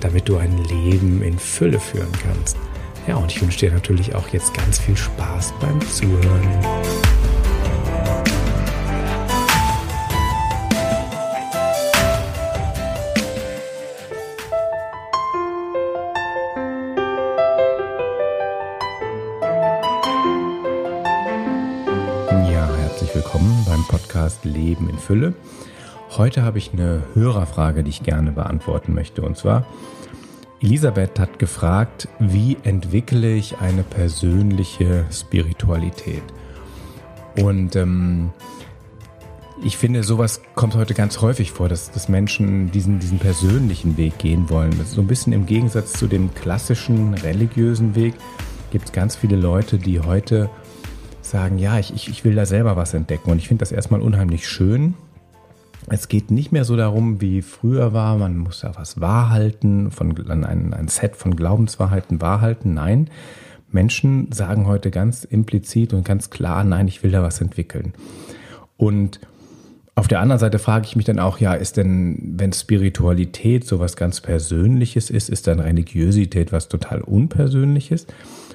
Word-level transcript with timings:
damit 0.00 0.28
du 0.28 0.36
ein 0.36 0.56
Leben 0.64 1.22
in 1.22 1.38
Fülle 1.38 1.80
führen 1.80 2.12
kannst. 2.22 2.56
Ja, 3.06 3.16
und 3.16 3.32
ich 3.32 3.40
wünsche 3.40 3.58
dir 3.58 3.72
natürlich 3.72 4.14
auch 4.14 4.28
jetzt 4.28 4.52
ganz 4.54 4.78
viel 4.78 4.96
Spaß 4.96 5.54
beim 5.60 5.80
Zuhören. 5.88 6.42
Ja, 22.50 22.68
herzlich 22.76 23.14
willkommen 23.14 23.64
beim 23.66 23.82
Podcast 23.88 24.44
Leben 24.44 24.90
in 24.90 24.98
Fülle. 24.98 25.34
Heute 26.18 26.42
habe 26.42 26.58
ich 26.58 26.72
eine 26.72 27.04
Hörerfrage, 27.14 27.84
die 27.84 27.90
ich 27.90 28.02
gerne 28.02 28.32
beantworten 28.32 28.92
möchte. 28.92 29.22
Und 29.22 29.36
zwar, 29.36 29.64
Elisabeth 30.60 31.20
hat 31.20 31.38
gefragt, 31.38 32.08
wie 32.18 32.56
entwickle 32.64 33.36
ich 33.36 33.58
eine 33.58 33.84
persönliche 33.84 35.04
Spiritualität? 35.12 36.24
Und 37.40 37.76
ähm, 37.76 38.30
ich 39.62 39.76
finde, 39.76 40.02
sowas 40.02 40.40
kommt 40.56 40.74
heute 40.74 40.92
ganz 40.92 41.20
häufig 41.20 41.52
vor, 41.52 41.68
dass, 41.68 41.92
dass 41.92 42.08
Menschen 42.08 42.72
diesen, 42.72 42.98
diesen 42.98 43.20
persönlichen 43.20 43.96
Weg 43.96 44.18
gehen 44.18 44.50
wollen. 44.50 44.72
Das 44.72 44.88
ist 44.88 44.94
so 44.94 45.02
ein 45.02 45.06
bisschen 45.06 45.32
im 45.32 45.46
Gegensatz 45.46 45.92
zu 45.92 46.08
dem 46.08 46.34
klassischen 46.34 47.14
religiösen 47.14 47.94
Weg. 47.94 48.14
Gibt 48.72 48.86
es 48.86 48.92
ganz 48.92 49.14
viele 49.14 49.36
Leute, 49.36 49.78
die 49.78 50.00
heute 50.00 50.50
sagen, 51.22 51.58
ja, 51.58 51.78
ich, 51.78 51.94
ich, 51.94 52.08
ich 52.08 52.24
will 52.24 52.34
da 52.34 52.44
selber 52.44 52.74
was 52.74 52.92
entdecken. 52.92 53.30
Und 53.30 53.38
ich 53.38 53.46
finde 53.46 53.60
das 53.60 53.70
erstmal 53.70 54.00
unheimlich 54.00 54.48
schön, 54.48 54.94
es 55.90 56.08
geht 56.08 56.30
nicht 56.30 56.52
mehr 56.52 56.64
so 56.64 56.76
darum, 56.76 57.20
wie 57.20 57.42
früher 57.42 57.92
war, 57.92 58.16
man 58.16 58.36
muss 58.36 58.60
da 58.60 58.72
was 58.76 59.00
wahrhalten, 59.00 59.90
von, 59.90 60.16
ein, 60.28 60.74
ein 60.74 60.88
Set 60.88 61.16
von 61.16 61.36
Glaubenswahrheiten 61.36 62.20
wahrhalten. 62.20 62.74
Nein, 62.74 63.10
Menschen 63.70 64.32
sagen 64.32 64.66
heute 64.66 64.90
ganz 64.90 65.24
implizit 65.24 65.92
und 65.92 66.04
ganz 66.04 66.30
klar, 66.30 66.64
nein, 66.64 66.88
ich 66.88 67.02
will 67.02 67.10
da 67.10 67.22
was 67.22 67.40
entwickeln. 67.40 67.92
Und 68.76 69.20
auf 69.94 70.06
der 70.06 70.20
anderen 70.20 70.38
Seite 70.38 70.58
frage 70.58 70.86
ich 70.86 70.94
mich 70.94 71.06
dann 71.06 71.18
auch, 71.18 71.38
ja, 71.38 71.54
ist 71.54 71.76
denn, 71.76 72.34
wenn 72.36 72.52
Spiritualität 72.52 73.66
so 73.66 73.80
was 73.80 73.96
ganz 73.96 74.20
Persönliches 74.20 75.10
ist, 75.10 75.28
ist 75.28 75.48
dann 75.48 75.58
Religiosität 75.58 76.52
was 76.52 76.68
total 76.68 77.00
Unpersönliches? 77.00 78.06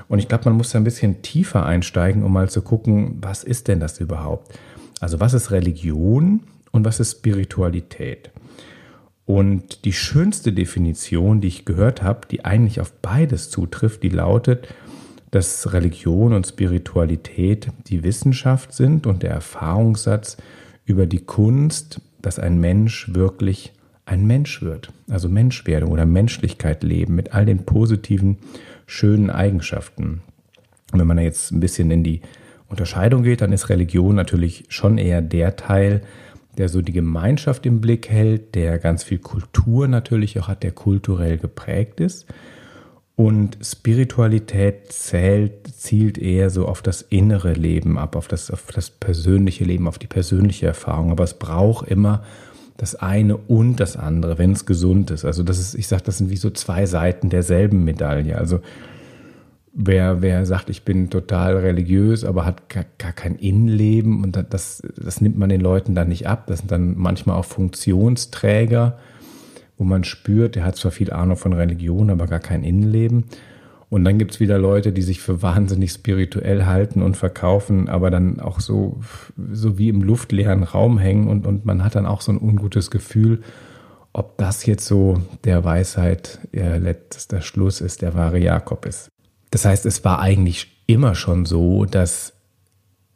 Und 0.08 0.20
ich 0.20 0.30
glaube, 0.30 0.46
man 0.46 0.58
muss 0.58 0.70
da 0.70 0.80
ein 0.80 0.86
bisschen 0.86 1.22
tiefer 1.22 1.66
einsteigen, 1.66 2.24
um 2.24 2.32
mal 2.32 2.50
zu 2.50 2.62
gucken, 2.62 3.18
was 3.22 3.44
ist 3.44 3.68
denn 3.68 3.80
das 3.80 4.00
überhaupt? 4.00 4.58
Also 5.02 5.20
was 5.20 5.34
ist 5.34 5.52
Religion 5.52 6.42
und 6.74 6.84
was 6.84 7.00
ist 7.00 7.20
Spiritualität? 7.20 8.32
Und 9.26 9.86
die 9.86 9.94
schönste 9.94 10.52
Definition, 10.52 11.40
die 11.40 11.48
ich 11.48 11.64
gehört 11.64 12.04
habe, 12.04 12.28
die 12.30 12.44
eigentlich 12.44 12.82
auf 12.82 12.92
beides 13.02 13.50
zutrifft, 13.50 14.04
die 14.04 14.10
lautet, 14.10 14.68
dass 15.32 15.72
Religion 15.72 16.34
und 16.34 16.46
Spiritualität 16.46 17.70
die 17.88 18.04
Wissenschaft 18.04 18.74
sind 18.74 19.08
und 19.08 19.24
der 19.24 19.32
Erfahrungssatz 19.32 20.38
über 20.86 21.06
die 21.06 21.24
Kunst, 21.24 22.02
dass 22.22 22.38
ein 22.38 22.60
Mensch 22.60 23.14
wirklich 23.14 23.72
ein 24.06 24.28
Mensch 24.28 24.62
wird, 24.62 24.92
also 25.10 25.30
Menschwerdung 25.30 25.92
oder 25.92 26.06
Menschlichkeit 26.06 26.84
leben 26.84 27.16
mit 27.16 27.34
all 27.34 27.46
den 27.46 27.66
positiven, 27.66 28.38
schönen 28.86 29.30
Eigenschaften. 29.30 30.22
Und 30.92 31.00
wenn 31.00 31.08
man 31.08 31.18
jetzt 31.20 31.52
ein 31.52 31.62
bisschen 31.62 31.90
in 31.90 32.04
die 32.04 32.22
Unterscheidung 32.68 33.24
geht, 33.24 33.42
dann 33.42 33.54
ist 33.54 33.70
Religion 33.70 34.16
natürlich 34.16 34.66
schon 34.68 34.98
eher 34.98 35.22
der 35.22 35.56
Teil, 35.56 36.02
der 36.58 36.70
so 36.70 36.82
die 36.82 36.92
Gemeinschaft 36.92 37.66
im 37.66 37.82
Blick 37.82 38.10
hält, 38.10 38.56
der 38.56 38.80
ganz 38.80 39.04
viel 39.04 39.20
Kultur 39.20 39.88
natürlich 39.88 40.40
auch 40.40 40.48
hat, 40.48 40.64
der 40.64 40.72
kulturell 40.72 41.38
geprägt 41.38 42.00
ist. 42.00 42.26
Und 43.16 43.58
Spiritualität 43.62 44.92
zählt, 44.92 45.68
zielt 45.68 46.18
eher 46.18 46.50
so 46.50 46.68
auf 46.68 46.82
das 46.82 47.04
innere 47.04 47.54
Leben 47.54 48.00
ab, 48.00 48.16
auf 48.16 48.28
das, 48.28 48.50
auf 48.50 48.72
das 48.72 48.90
persönliche 48.90 49.64
Leben, 49.64 49.88
auf 49.88 50.00
die 50.00 50.08
persönliche 50.08 50.66
Erfahrung. 50.66 51.12
Aber 51.12 51.24
es 51.24 51.36
braucht 51.36 51.88
immer 51.88 52.24
das 52.78 52.96
eine 52.96 53.38
und 53.38 53.80
das 53.80 53.98
andere, 53.98 54.40
wenn 54.40 54.52
es 54.52 54.66
gesund 54.66 55.12
ist. 55.12 55.26
Also 55.26 55.44
das 55.44 55.60
ist, 55.60 55.76
ich 55.76 55.88
sage, 55.88 56.04
das 56.06 56.18
sind 56.18 56.32
wie 56.32 56.38
so 56.38 56.50
zwei 56.50 56.88
Seiten 56.88 57.30
derselben 57.30 57.84
Medaille. 57.84 58.36
Also 58.38 58.62
wer, 59.74 60.22
wer 60.22 60.46
sagt, 60.46 60.70
ich 60.70 60.84
bin 60.84 61.10
total 61.10 61.58
religiös, 61.58 62.24
aber 62.24 62.46
hat 62.46 62.70
gar, 62.70 62.86
gar 62.98 63.12
kein 63.12 63.36
Innenleben 63.36 64.24
und 64.24 64.38
das, 64.50 64.84
das 64.96 65.20
nimmt 65.20 65.38
man 65.38 65.50
den 65.50 65.62
Leuten 65.62 65.96
dann 65.96 66.10
nicht 66.10 66.28
ab. 66.28 66.46
Das 66.48 66.60
sind 66.60 66.72
dann 66.72 66.98
manchmal 66.98 67.38
auch 67.38 67.46
Funktionsträger, 67.46 68.98
wo 69.78 69.84
man 69.84 70.04
spürt, 70.04 70.56
der 70.56 70.64
hat 70.64 70.76
zwar 70.76 70.92
viel 70.92 71.12
Ahnung 71.12 71.38
von 71.38 71.54
Religion, 71.54 72.10
aber 72.10 72.28
gar 72.28 72.40
kein 72.40 72.64
Innenleben. 72.64 73.26
Und 73.90 74.06
dann 74.06 74.18
gibt 74.18 74.32
es 74.32 74.40
wieder 74.40 74.58
Leute, 74.58 74.92
die 74.92 75.04
sich 75.04 75.22
für 75.22 75.44
wahnsinnig 75.44 75.92
spirituell 75.92 76.66
halten 76.66 77.04
und 77.04 77.16
verkaufen, 77.16 77.90
aber 77.90 78.10
dann 78.10 78.40
auch 78.40 78.60
so, 78.60 79.00
so 79.52 79.78
wie 79.78 79.90
im 79.90 80.02
luftleeren 80.02 80.64
Raum 80.64 80.98
hängen 80.98 81.28
und, 81.28 81.46
und 81.46 81.66
man 81.66 81.84
hat 81.84 81.96
dann 81.96 82.08
auch 82.08 82.22
so 82.22 82.32
ein 82.32 82.40
ungutes 82.40 82.90
Gefühl, 82.90 83.44
ob 84.12 84.38
das 84.38 84.66
jetzt 84.66 84.86
so 84.86 85.22
der 85.44 85.64
Weisheit 85.64 86.40
äh, 86.54 86.78
letzter 86.78 87.42
Schluss 87.42 87.82
ist, 87.82 88.02
der 88.02 88.16
wahre 88.16 88.40
Jakob 88.40 88.86
ist. 88.86 89.13
Das 89.54 89.66
heißt, 89.66 89.86
es 89.86 90.04
war 90.04 90.20
eigentlich 90.20 90.82
immer 90.88 91.14
schon 91.14 91.46
so, 91.46 91.86
dass, 91.86 92.34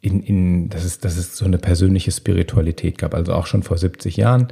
in, 0.00 0.22
in, 0.22 0.68
dass, 0.68 0.84
es, 0.84 1.00
dass 1.00 1.16
es 1.16 1.36
so 1.36 1.44
eine 1.44 1.58
persönliche 1.58 2.12
Spiritualität 2.12 2.96
gab. 2.96 3.12
Also 3.12 3.32
auch 3.32 3.46
schon 3.46 3.64
vor 3.64 3.76
70 3.76 4.16
Jahren, 4.16 4.46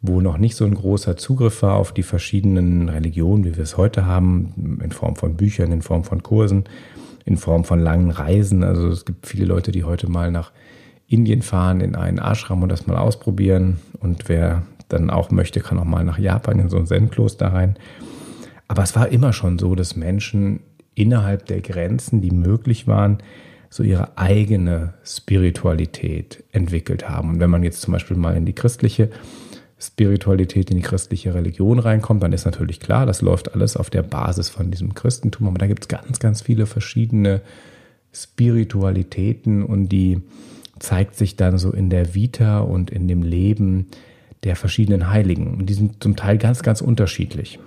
wo 0.00 0.22
noch 0.22 0.38
nicht 0.38 0.56
so 0.56 0.64
ein 0.64 0.72
großer 0.72 1.18
Zugriff 1.18 1.60
war 1.60 1.74
auf 1.74 1.92
die 1.92 2.02
verschiedenen 2.02 2.88
Religionen, 2.88 3.44
wie 3.44 3.58
wir 3.58 3.62
es 3.62 3.76
heute 3.76 4.06
haben, 4.06 4.80
in 4.82 4.90
Form 4.90 5.16
von 5.16 5.36
Büchern, 5.36 5.70
in 5.70 5.82
Form 5.82 6.04
von 6.04 6.22
Kursen, 6.22 6.64
in 7.26 7.36
Form 7.36 7.64
von 7.64 7.78
langen 7.78 8.10
Reisen. 8.10 8.64
Also 8.64 8.88
es 8.88 9.04
gibt 9.04 9.26
viele 9.26 9.44
Leute, 9.44 9.70
die 9.70 9.84
heute 9.84 10.08
mal 10.08 10.30
nach 10.30 10.50
Indien 11.08 11.42
fahren, 11.42 11.82
in 11.82 11.94
einen 11.94 12.16
Ashram 12.16 12.62
und 12.62 12.70
das 12.70 12.86
mal 12.86 12.96
ausprobieren. 12.96 13.80
Und 14.00 14.30
wer 14.30 14.62
dann 14.88 15.10
auch 15.10 15.30
möchte, 15.30 15.60
kann 15.60 15.78
auch 15.78 15.84
mal 15.84 16.04
nach 16.04 16.18
Japan 16.18 16.58
in 16.58 16.70
so 16.70 16.78
ein 16.78 16.86
Zen-Kloster 16.86 17.48
rein. 17.48 17.76
Aber 18.66 18.82
es 18.82 18.96
war 18.96 19.08
immer 19.08 19.34
schon 19.34 19.58
so, 19.58 19.74
dass 19.74 19.96
Menschen 19.96 20.60
innerhalb 20.94 21.46
der 21.46 21.60
Grenzen, 21.60 22.20
die 22.20 22.30
möglich 22.30 22.86
waren, 22.86 23.18
so 23.70 23.82
ihre 23.82 24.18
eigene 24.18 24.94
Spiritualität 25.04 26.44
entwickelt 26.52 27.08
haben. 27.08 27.30
Und 27.30 27.40
wenn 27.40 27.50
man 27.50 27.62
jetzt 27.62 27.80
zum 27.80 27.92
Beispiel 27.92 28.16
mal 28.16 28.36
in 28.36 28.44
die 28.44 28.52
christliche 28.52 29.08
Spiritualität, 29.80 30.70
in 30.70 30.76
die 30.76 30.82
christliche 30.82 31.34
Religion 31.34 31.78
reinkommt, 31.78 32.22
dann 32.22 32.32
ist 32.32 32.44
natürlich 32.44 32.80
klar, 32.80 33.06
das 33.06 33.22
läuft 33.22 33.54
alles 33.54 33.76
auf 33.76 33.88
der 33.88 34.02
Basis 34.02 34.50
von 34.50 34.70
diesem 34.70 34.94
Christentum. 34.94 35.48
Aber 35.48 35.58
da 35.58 35.66
gibt 35.66 35.84
es 35.84 35.88
ganz, 35.88 36.20
ganz 36.20 36.42
viele 36.42 36.66
verschiedene 36.66 37.40
Spiritualitäten 38.12 39.64
und 39.64 39.88
die 39.88 40.20
zeigt 40.78 41.16
sich 41.16 41.36
dann 41.36 41.56
so 41.56 41.72
in 41.72 41.88
der 41.88 42.14
Vita 42.14 42.60
und 42.60 42.90
in 42.90 43.08
dem 43.08 43.22
Leben 43.22 43.86
der 44.44 44.56
verschiedenen 44.56 45.08
Heiligen. 45.08 45.54
Und 45.54 45.66
die 45.66 45.74
sind 45.74 46.02
zum 46.02 46.14
Teil 46.14 46.36
ganz, 46.36 46.62
ganz 46.62 46.80
unterschiedlich 46.82 47.58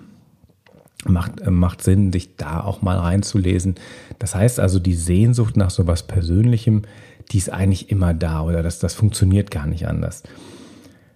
macht, 1.05 1.41
äh, 1.41 1.51
macht 1.51 1.81
Sinn, 1.81 2.11
sich 2.11 2.35
da 2.35 2.61
auch 2.61 2.81
mal 2.81 2.97
reinzulesen. 2.97 3.75
Das 4.19 4.35
heißt 4.35 4.59
also, 4.59 4.79
die 4.79 4.95
Sehnsucht 4.95 5.57
nach 5.57 5.69
so 5.69 5.87
was 5.87 6.03
Persönlichem, 6.03 6.83
die 7.31 7.37
ist 7.37 7.51
eigentlich 7.51 7.89
immer 7.89 8.13
da 8.13 8.41
oder 8.41 8.61
das, 8.63 8.79
das 8.79 8.93
funktioniert 8.93 9.51
gar 9.51 9.65
nicht 9.65 9.87
anders. 9.87 10.23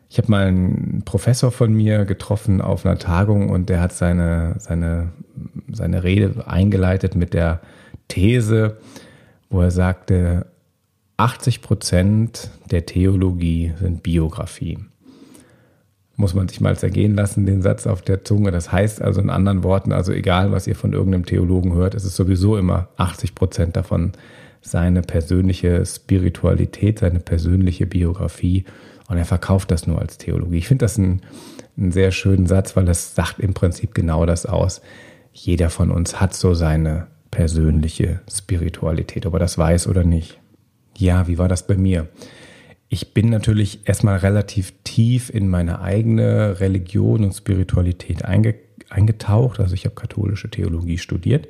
Ich 0.10 0.18
habe 0.18 0.32
mal 0.32 0.48
einen 0.48 1.04
Professor 1.06 1.52
von 1.52 1.72
mir 1.72 2.06
getroffen 2.06 2.62
auf 2.62 2.86
einer 2.86 2.98
Tagung 2.98 3.50
und 3.50 3.70
der 3.70 3.80
hat 3.80 3.94
seine, 3.94 4.56
seine, 4.58 5.10
seine 5.72 6.04
Rede 6.04 6.48
eingeleitet 6.48 7.16
mit 7.16 7.36
der 7.36 7.62
These, 8.08 8.78
wo 9.52 9.62
er 9.62 9.70
sagte, 9.70 10.48
80 11.18 11.62
Prozent 11.62 12.50
der 12.72 12.88
Theologie 12.88 13.74
sind 13.80 14.02
Biografie 14.02 14.80
muss 16.20 16.34
man 16.34 16.50
sich 16.50 16.60
mal 16.60 16.78
zergehen 16.78 17.16
lassen, 17.16 17.46
den 17.46 17.62
Satz 17.62 17.88
auf 17.88 18.02
der 18.02 18.26
Zunge. 18.26 18.52
Das 18.52 18.74
heißt 18.74 19.02
also 19.02 19.22
in 19.22 19.30
anderen 19.30 19.64
Worten, 19.64 19.94
also 19.94 20.12
egal, 20.12 20.52
was 20.52 20.68
ihr 20.68 20.76
von 20.76 20.92
irgendeinem 20.92 21.26
Theologen 21.26 21.74
hört, 21.74 21.96
es 21.96 22.04
ist 22.04 22.18
sowieso 22.18 22.58
immer 22.58 22.90
80 22.98 23.36
Prozent 23.36 23.78
davon 23.78 24.12
seine 24.62 25.02
persönliche 25.02 25.86
Spiritualität, 25.86 27.00
seine 27.00 27.22
persönliche 27.22 27.86
Biografie. 27.86 28.66
Und 29.08 29.18
er 29.18 29.24
verkauft 29.24 29.72
das 29.72 29.88
nur 29.88 30.00
als 30.00 30.18
Theologie. 30.18 30.58
Ich 30.58 30.68
finde 30.68 30.84
das 30.84 31.00
einen, 31.00 31.22
einen 31.78 31.94
sehr 31.94 32.12
schönen 32.12 32.48
Satz, 32.48 32.76
weil 32.76 32.84
das 32.84 33.16
sagt 33.16 33.40
im 33.40 33.54
Prinzip 33.54 33.96
genau 33.96 34.26
das 34.26 34.46
aus. 34.46 34.82
jeder 35.32 35.70
von 35.70 35.90
uns 35.90 36.20
hat 36.20 36.34
so 36.34 36.54
seine 36.54 37.08
persönliche 37.32 38.20
Spiritualität, 38.30 39.26
ob 39.26 39.36
er 39.36 39.40
das 39.40 39.58
weiß 39.58 39.88
oder 39.88 40.04
nicht. 40.04 40.38
Ja, 40.98 41.30
wie 41.30 41.38
war 41.38 41.48
das 41.48 41.66
bei 41.66 41.78
mir? 41.78 42.10
Ich 42.90 43.14
bin 43.14 43.30
natürlich 43.30 43.88
erstmal 43.88 44.18
relativ 44.18 44.74
tief 44.84 45.30
in 45.30 45.48
meine 45.48 45.80
eigene 45.82 46.60
Religion 46.60 47.24
und 47.24 47.34
Spiritualität 47.34 48.26
einge 48.26 48.56
eingetaucht. 48.90 49.60
Also 49.60 49.76
ich 49.76 49.86
habe 49.86 49.94
katholische 49.94 50.50
Theologie 50.50 50.98
studiert. 50.98 51.48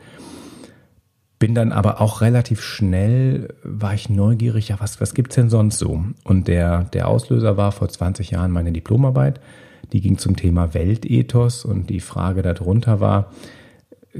Bin 1.39 1.55
dann 1.55 1.71
aber 1.71 2.01
auch 2.01 2.19
relativ 2.19 2.61
schnell, 2.61 3.53
war 3.63 3.93
ich 3.93 4.09
neugierig, 4.09 4.67
ja, 4.67 4.75
was, 4.81 4.99
was 4.99 5.13
es 5.17 5.35
denn 5.35 5.49
sonst 5.49 5.79
so? 5.79 6.03
Und 6.25 6.49
der, 6.49 6.83
der 6.85 7.07
Auslöser 7.07 7.55
war 7.55 7.71
vor 7.71 7.87
20 7.87 8.31
Jahren 8.31 8.51
meine 8.51 8.73
Diplomarbeit. 8.73 9.39
Die 9.93 10.01
ging 10.01 10.17
zum 10.17 10.35
Thema 10.35 10.73
Weltethos 10.73 11.63
und 11.63 11.89
die 11.89 12.01
Frage 12.01 12.41
darunter 12.41 12.99
war, 12.99 13.31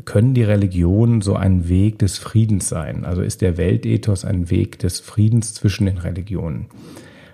können 0.06 0.34
die 0.34 0.44
Religionen 0.44 1.22
so 1.22 1.36
ein 1.36 1.68
Weg 1.68 2.00
des 2.00 2.18
Friedens 2.18 2.70
sein? 2.70 3.04
Also 3.04 3.22
ist 3.22 3.42
der 3.42 3.58
Weltethos 3.58 4.24
ein 4.24 4.50
Weg 4.50 4.80
des 4.80 5.02
Friedens 5.02 5.54
zwischen 5.54 5.88
den 5.88 5.98
Religionen? 5.98 6.68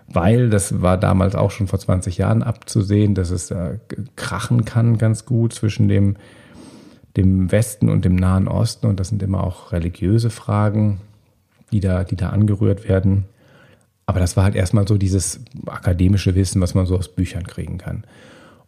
Weil, 0.08 0.50
das 0.50 0.82
war 0.82 0.98
damals 0.98 1.36
auch 1.36 1.52
schon 1.52 1.68
vor 1.68 1.80
20 1.80 2.18
Jahren 2.18 2.44
abzusehen, 2.44 3.16
dass 3.16 3.32
es 3.32 3.50
äh, 3.52 3.80
krachen 4.16 4.64
kann 4.64 4.98
ganz 4.98 5.26
gut 5.26 5.54
zwischen 5.54 5.88
dem, 5.88 6.16
dem 7.18 7.52
Westen 7.52 7.90
und 7.90 8.06
dem 8.06 8.16
Nahen 8.16 8.48
Osten. 8.48 8.88
Und 8.88 9.00
das 9.00 9.10
sind 9.10 9.24
immer 9.24 9.44
auch 9.44 9.72
religiöse 9.72 10.30
Fragen, 10.30 11.02
die 11.72 11.80
da, 11.80 12.04
die 12.04 12.16
da 12.16 12.30
angerührt 12.30 12.88
werden. 12.88 13.26
Aber 14.06 14.20
das 14.20 14.38
war 14.38 14.44
halt 14.44 14.56
erstmal 14.56 14.88
so 14.88 14.98
dieses 14.98 15.40
akademische 15.66 16.36
Wissen, 16.36 16.62
was 16.62 16.76
man 16.76 16.86
so 16.86 16.98
aus 16.98 17.10
Büchern 17.10 17.48
kriegen 17.48 17.80
kann. 17.80 18.04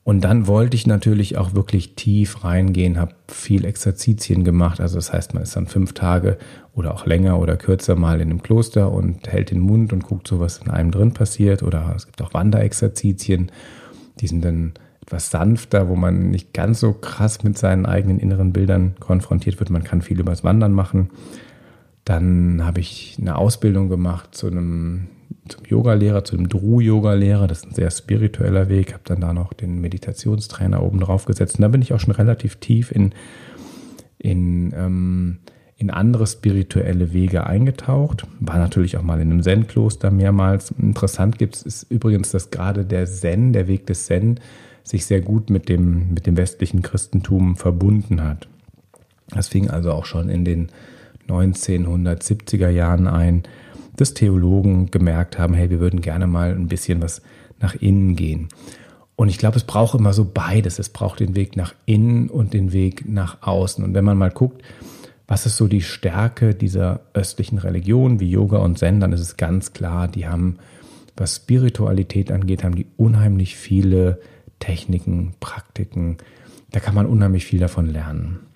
Und 0.07 0.21
dann 0.21 0.47
wollte 0.47 0.77
ich 0.77 0.87
natürlich 0.87 1.37
auch 1.37 1.53
wirklich 1.53 1.95
tief 1.95 2.45
reingehen, 2.45 2.97
habe 2.97 3.13
viel 3.27 3.65
Exerzitien 3.65 4.45
gemacht. 4.45 4.79
Also 4.79 4.95
das 4.95 5.11
heißt, 5.11 5.33
man 5.33 5.43
ist 5.43 5.57
dann 5.57 5.67
fünf 5.67 5.91
Tage 5.91 6.37
oder 6.73 6.93
auch 6.93 7.05
länger 7.05 7.37
oder 7.41 7.57
kürzer 7.57 7.97
mal 7.97 8.21
in 8.21 8.29
einem 8.29 8.41
Kloster 8.41 8.89
und 8.89 9.27
hält 9.27 9.51
den 9.51 9.59
Mund 9.59 9.91
und 9.91 10.05
guckt 10.05 10.29
so, 10.29 10.39
was 10.39 10.59
in 10.59 10.69
einem 10.69 10.91
drin 10.91 11.11
passiert. 11.11 11.61
Oder 11.61 11.91
es 11.93 12.05
gibt 12.05 12.21
auch 12.21 12.33
Wanderexerzitien, 12.33 13.51
die 14.21 14.27
sind 14.27 14.45
dann 14.45 14.75
etwas 15.01 15.29
sanfter, 15.29 15.89
wo 15.89 15.97
man 15.97 16.29
nicht 16.29 16.53
ganz 16.53 16.79
so 16.79 16.93
krass 16.93 17.43
mit 17.43 17.57
seinen 17.57 17.85
eigenen 17.85 18.17
inneren 18.17 18.53
Bildern 18.53 18.95
konfrontiert 19.01 19.59
wird. 19.59 19.71
Man 19.71 19.83
kann 19.83 20.01
viel 20.01 20.21
übers 20.21 20.41
Wandern 20.41 20.71
machen. 20.71 21.09
Dann 22.05 22.65
habe 22.65 22.79
ich 22.79 23.17
eine 23.19 23.35
Ausbildung 23.35 23.89
gemacht 23.89 24.33
zu 24.33 24.47
einem 24.47 25.09
zum 25.47 25.65
Yogalehrer, 25.65 26.23
zu 26.23 26.35
dem 26.35 26.49
Dru-Yoga-Lehrer. 26.49 27.47
Das 27.47 27.59
ist 27.59 27.67
ein 27.67 27.75
sehr 27.75 27.91
spiritueller 27.91 28.69
Weg. 28.69 28.93
Habe 28.93 29.03
dann 29.05 29.21
da 29.21 29.33
noch 29.33 29.53
den 29.53 29.79
Meditationstrainer 29.79 30.81
oben 30.81 30.99
drauf 30.99 31.25
gesetzt. 31.25 31.55
Und 31.55 31.61
da 31.61 31.67
bin 31.67 31.81
ich 31.81 31.93
auch 31.93 31.99
schon 31.99 32.13
relativ 32.13 32.57
tief 32.57 32.91
in, 32.91 33.13
in, 34.17 34.73
ähm, 34.75 35.39
in 35.77 35.89
andere 35.89 36.27
spirituelle 36.27 37.13
Wege 37.13 37.45
eingetaucht. 37.45 38.25
War 38.39 38.57
natürlich 38.57 38.97
auch 38.97 39.03
mal 39.03 39.21
in 39.21 39.31
einem 39.31 39.43
Zen-Kloster 39.43 40.11
mehrmals. 40.11 40.71
Interessant 40.71 41.37
gibt 41.37 41.55
es 41.55 41.83
übrigens, 41.89 42.31
dass 42.31 42.51
gerade 42.51 42.85
der 42.85 43.05
Zen, 43.05 43.53
der 43.53 43.67
Weg 43.67 43.85
des 43.87 44.05
Zen, 44.05 44.39
sich 44.83 45.05
sehr 45.05 45.21
gut 45.21 45.49
mit 45.49 45.69
dem, 45.69 46.13
mit 46.13 46.25
dem 46.25 46.37
westlichen 46.37 46.81
Christentum 46.81 47.57
verbunden 47.57 48.23
hat. 48.23 48.47
Das 49.29 49.49
fing 49.49 49.69
also 49.69 49.91
auch 49.91 50.05
schon 50.05 50.29
in 50.29 50.45
den 50.45 50.69
1970er 51.27 52.69
Jahren 52.69 53.07
ein 53.07 53.43
dass 53.97 54.13
Theologen 54.13 54.89
gemerkt 54.89 55.37
haben, 55.37 55.53
hey, 55.53 55.69
wir 55.69 55.79
würden 55.79 56.01
gerne 56.01 56.27
mal 56.27 56.51
ein 56.51 56.67
bisschen 56.67 57.01
was 57.01 57.21
nach 57.59 57.75
innen 57.75 58.15
gehen. 58.15 58.47
Und 59.17 59.29
ich 59.29 59.39
glaube, 59.39 59.57
es 59.57 59.63
braucht 59.63 59.99
immer 59.99 60.13
so 60.13 60.25
beides. 60.31 60.79
Es 60.79 60.89
braucht 60.89 61.19
den 61.19 61.35
Weg 61.35 61.57
nach 61.57 61.73
innen 61.85 62.29
und 62.29 62.53
den 62.53 62.71
Weg 62.71 63.09
nach 63.09 63.41
außen. 63.41 63.83
Und 63.83 63.93
wenn 63.95 64.05
man 64.05 64.17
mal 64.17 64.29
guckt, 64.29 64.61
was 65.27 65.45
ist 65.45 65.57
so 65.57 65.67
die 65.67 65.81
Stärke 65.81 66.53
dieser 66.55 67.01
östlichen 67.13 67.57
Religion 67.57 68.19
wie 68.19 68.29
Yoga 68.29 68.59
und 68.59 68.77
Zen, 68.77 68.99
dann 68.99 69.11
ist 69.11 69.19
es 69.19 69.35
ganz 69.35 69.73
klar, 69.73 70.07
die 70.07 70.27
haben, 70.27 70.57
was 71.17 71.37
Spiritualität 71.37 72.31
angeht, 72.31 72.63
haben 72.63 72.75
die 72.75 72.85
unheimlich 72.95 73.55
viele 73.55 74.21
Techniken, 74.59 75.33
Praktiken. 75.39 76.17
Da 76.71 76.79
kann 76.79 76.95
man 76.95 77.07
unheimlich 77.07 77.45
viel 77.45 77.59
davon 77.59 77.87
lernen. 77.87 78.46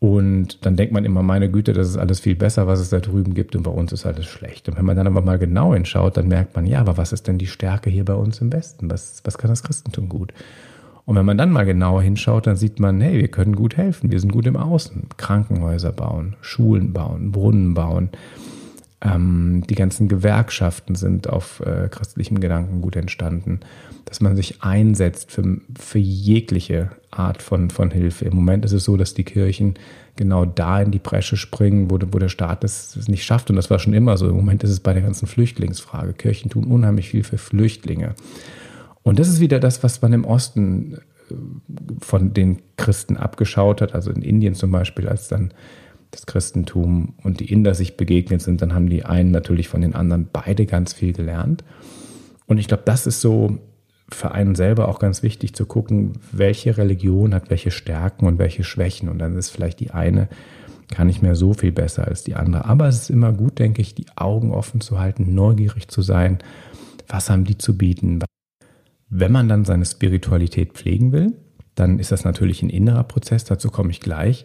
Und 0.00 0.64
dann 0.64 0.76
denkt 0.76 0.94
man 0.94 1.04
immer, 1.04 1.22
meine 1.22 1.50
Güte, 1.50 1.74
das 1.74 1.86
ist 1.86 1.98
alles 1.98 2.20
viel 2.20 2.34
besser, 2.34 2.66
was 2.66 2.80
es 2.80 2.88
da 2.88 3.00
drüben 3.00 3.34
gibt 3.34 3.54
und 3.54 3.64
bei 3.64 3.70
uns 3.70 3.92
ist 3.92 4.06
alles 4.06 4.24
schlecht. 4.24 4.66
Und 4.66 4.78
wenn 4.78 4.86
man 4.86 4.96
dann 4.96 5.06
aber 5.06 5.20
mal 5.20 5.38
genau 5.38 5.74
hinschaut, 5.74 6.16
dann 6.16 6.26
merkt 6.26 6.56
man, 6.56 6.64
ja, 6.64 6.80
aber 6.80 6.96
was 6.96 7.12
ist 7.12 7.28
denn 7.28 7.36
die 7.36 7.46
Stärke 7.46 7.90
hier 7.90 8.06
bei 8.06 8.14
uns 8.14 8.40
im 8.40 8.50
Westen? 8.50 8.90
Was, 8.90 9.20
was 9.24 9.36
kann 9.36 9.50
das 9.50 9.62
Christentum 9.62 10.08
gut? 10.08 10.32
Und 11.04 11.16
wenn 11.16 11.26
man 11.26 11.36
dann 11.36 11.50
mal 11.50 11.66
genauer 11.66 12.00
hinschaut, 12.00 12.46
dann 12.46 12.56
sieht 12.56 12.80
man, 12.80 13.00
hey, 13.02 13.18
wir 13.18 13.28
können 13.28 13.54
gut 13.54 13.76
helfen, 13.76 14.10
wir 14.10 14.20
sind 14.20 14.32
gut 14.32 14.46
im 14.46 14.56
Außen. 14.56 15.08
Krankenhäuser 15.18 15.92
bauen, 15.92 16.36
Schulen 16.40 16.94
bauen, 16.94 17.30
Brunnen 17.30 17.74
bauen. 17.74 18.08
Ähm, 19.02 19.64
die 19.68 19.74
ganzen 19.74 20.08
Gewerkschaften 20.08 20.94
sind 20.94 21.28
auf 21.28 21.60
äh, 21.60 21.88
christlichem 21.88 22.40
Gedanken 22.40 22.82
gut 22.82 22.96
entstanden 22.96 23.60
dass 24.10 24.20
man 24.20 24.34
sich 24.34 24.60
einsetzt 24.60 25.30
für, 25.30 25.58
für 25.78 26.00
jegliche 26.00 26.90
Art 27.12 27.42
von, 27.42 27.70
von 27.70 27.92
Hilfe. 27.92 28.24
Im 28.24 28.34
Moment 28.34 28.64
ist 28.64 28.72
es 28.72 28.82
so, 28.82 28.96
dass 28.96 29.14
die 29.14 29.22
Kirchen 29.22 29.74
genau 30.16 30.44
da 30.44 30.82
in 30.82 30.90
die 30.90 30.98
Bresche 30.98 31.36
springen, 31.36 31.92
wo, 31.92 31.98
wo 32.10 32.18
der 32.18 32.28
Staat 32.28 32.64
es 32.64 33.06
nicht 33.06 33.24
schafft. 33.24 33.50
Und 33.50 33.56
das 33.56 33.70
war 33.70 33.78
schon 33.78 33.94
immer 33.94 34.16
so. 34.16 34.28
Im 34.28 34.34
Moment 34.34 34.64
ist 34.64 34.70
es 34.70 34.80
bei 34.80 34.94
der 34.94 35.02
ganzen 35.02 35.28
Flüchtlingsfrage. 35.28 36.12
Kirchen 36.14 36.50
tun 36.50 36.64
unheimlich 36.64 37.10
viel 37.10 37.22
für 37.22 37.38
Flüchtlinge. 37.38 38.16
Und 39.04 39.20
das 39.20 39.28
ist 39.28 39.38
wieder 39.38 39.60
das, 39.60 39.84
was 39.84 40.02
man 40.02 40.12
im 40.12 40.24
Osten 40.24 40.94
äh, 41.30 41.34
von 42.00 42.34
den 42.34 42.62
Christen 42.76 43.16
abgeschaut 43.16 43.80
hat. 43.80 43.94
Also 43.94 44.10
in 44.10 44.22
Indien 44.22 44.56
zum 44.56 44.72
Beispiel, 44.72 45.08
als 45.08 45.28
dann 45.28 45.54
das 46.10 46.26
Christentum 46.26 47.14
und 47.22 47.40
die 47.40 47.52
Inder 47.52 47.74
sich 47.74 47.96
begegnet 47.96 48.42
sind, 48.42 48.62
dann 48.62 48.74
haben 48.74 48.88
die 48.88 49.04
einen 49.04 49.30
natürlich 49.30 49.68
von 49.68 49.80
den 49.80 49.94
anderen 49.94 50.28
beide 50.32 50.66
ganz 50.66 50.92
viel 50.92 51.12
gelernt. 51.12 51.64
Und 52.46 52.58
ich 52.58 52.68
glaube, 52.68 52.82
das 52.84 53.06
ist 53.06 53.20
so 53.20 53.58
für 54.12 54.32
einen 54.32 54.54
selber 54.54 54.88
auch 54.88 54.98
ganz 54.98 55.22
wichtig 55.22 55.54
zu 55.54 55.66
gucken, 55.66 56.14
welche 56.32 56.76
Religion 56.76 57.32
hat 57.32 57.48
welche 57.50 57.70
Stärken 57.70 58.26
und 58.26 58.38
welche 58.38 58.64
Schwächen. 58.64 59.08
Und 59.08 59.18
dann 59.18 59.36
ist 59.36 59.50
vielleicht 59.50 59.78
die 59.78 59.92
eine 59.92 60.28
gar 60.88 61.04
nicht 61.04 61.22
mehr 61.22 61.36
so 61.36 61.54
viel 61.54 61.70
besser 61.70 62.08
als 62.08 62.24
die 62.24 62.34
andere. 62.34 62.64
Aber 62.64 62.88
es 62.88 63.02
ist 63.02 63.10
immer 63.10 63.32
gut, 63.32 63.58
denke 63.58 63.80
ich, 63.80 63.94
die 63.94 64.06
Augen 64.16 64.50
offen 64.50 64.80
zu 64.80 64.98
halten, 64.98 65.34
neugierig 65.34 65.88
zu 65.88 66.02
sein. 66.02 66.38
Was 67.06 67.30
haben 67.30 67.44
die 67.44 67.58
zu 67.58 67.78
bieten? 67.78 68.20
Wenn 69.08 69.32
man 69.32 69.48
dann 69.48 69.64
seine 69.64 69.84
Spiritualität 69.84 70.72
pflegen 70.72 71.12
will, 71.12 71.34
dann 71.74 71.98
ist 71.98 72.12
das 72.12 72.24
natürlich 72.24 72.62
ein 72.62 72.70
innerer 72.70 73.04
Prozess, 73.04 73.44
dazu 73.44 73.70
komme 73.70 73.90
ich 73.90 74.00
gleich. 74.00 74.44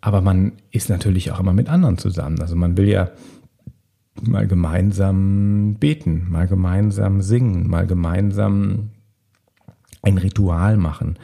Aber 0.00 0.20
man 0.20 0.52
ist 0.70 0.88
natürlich 0.88 1.30
auch 1.30 1.40
immer 1.40 1.52
mit 1.52 1.68
anderen 1.68 1.98
zusammen. 1.98 2.40
Also 2.40 2.56
man 2.56 2.76
will 2.76 2.88
ja 2.88 3.10
mal 4.22 4.46
gemeinsam 4.46 5.76
beten, 5.78 6.26
mal 6.30 6.46
gemeinsam 6.46 7.22
singen, 7.22 7.68
mal 7.68 7.86
gemeinsam 7.86 8.90
ein 10.02 10.18
Ritual 10.18 10.76
machen. 10.76 11.18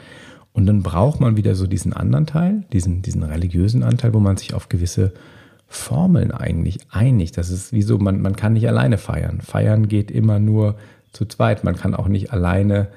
Und 0.52 0.66
dann 0.66 0.83
braucht 0.83 1.21
man 1.21 1.37
wieder 1.37 1.54
so 1.54 1.66
diesen 1.66 1.92
anderen 1.92 2.26
Teil, 2.26 2.64
diesen, 2.73 3.02
diesen 3.02 3.23
religiösen 3.23 3.83
Anteil, 3.83 4.14
wo 4.14 4.21
man 4.21 4.37
sich 4.37 4.54
auf 4.54 4.68
gewisse 4.68 5.12
Formeln 5.68 6.30
eigentlich 6.30 6.78
einigt. 6.90 7.37
Das 7.37 7.50
ist 7.50 7.73
wie 7.73 7.83
so, 7.83 7.99
man, 7.99 8.21
man 8.21 8.37
kann 8.37 8.54
nicht 8.54 8.68
alleine 8.68 8.99
feiern. 8.99 9.40
Feiern 9.40 9.88
geht 9.88 10.11
immer 10.11 10.38
nur 10.38 10.76
zu 11.12 11.26
zweit. 11.26 11.64
Man 11.64 11.76
kann 11.76 11.95
auch 11.95 12.09
nicht 12.09 12.33
alleine 12.33 12.88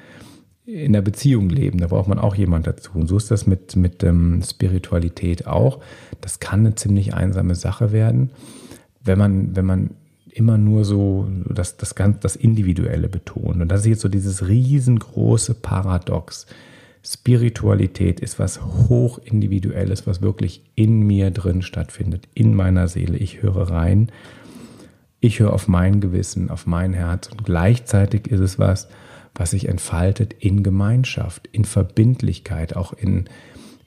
in 0.72 0.94
der 0.94 1.02
Beziehung 1.02 1.50
leben. 1.50 1.80
Da 1.80 1.88
braucht 1.88 2.08
man 2.08 2.20
auch 2.20 2.36
jemand 2.36 2.68
dazu. 2.68 2.92
Und 2.94 3.08
so 3.08 3.18
ist 3.18 3.32
das 3.32 3.48
mit, 3.48 3.76
mit 3.76 4.04
ähm, 4.04 4.42
Spiritualität 4.44 5.48
auch. 5.48 5.80
Das 6.22 6.40
kann 6.40 6.62
eine 6.62 6.76
ziemlich 6.76 7.14
einsame 7.14 7.56
Sache 7.56 7.92
werden 7.92 8.32
wenn 9.04 9.18
man, 9.18 9.56
wenn 9.56 9.66
man 9.66 9.90
immer 10.32 10.58
nur 10.58 10.86
so 10.86 11.28
das, 11.46 11.78
das, 11.78 11.96
ganz, 11.96 12.20
das 12.20 12.36
Individuelle 12.36 13.10
betont. 13.10 13.62
Und 13.62 13.68
das 13.70 13.82
ist 13.82 13.88
jetzt 13.88 14.02
so 14.02 14.10
dieses 14.10 14.48
riesengroße 14.48 15.56
Paradox. 15.56 16.46
Spiritualität 17.04 18.20
ist 18.20 18.40
was 18.40 18.62
hochindividuelles, 18.62 20.06
was 20.06 20.22
wirklich 20.22 20.64
in 20.76 21.02
mir 21.02 21.32
drin 21.32 21.62
stattfindet, 21.62 22.28
in 22.34 22.54
meiner 22.54 22.88
Seele. 22.88 23.18
Ich 23.18 23.42
höre 23.42 23.70
rein, 23.70 24.12
ich 25.22 25.40
höre 25.40 25.54
auf 25.54 25.68
mein 25.68 26.02
Gewissen, 26.02 26.50
auf 26.50 26.68
mein 26.68 26.94
Herz 26.94 27.28
und 27.28 27.44
gleichzeitig 27.46 28.28
ist 28.28 28.42
es 28.42 28.60
was, 28.60 28.90
was 29.36 29.52
sich 29.52 29.70
entfaltet 29.70 30.34
in 30.34 30.64
Gemeinschaft, 30.64 31.48
in 31.52 31.66
Verbindlichkeit, 31.66 32.76
auch 32.76 32.94
in, 32.94 33.26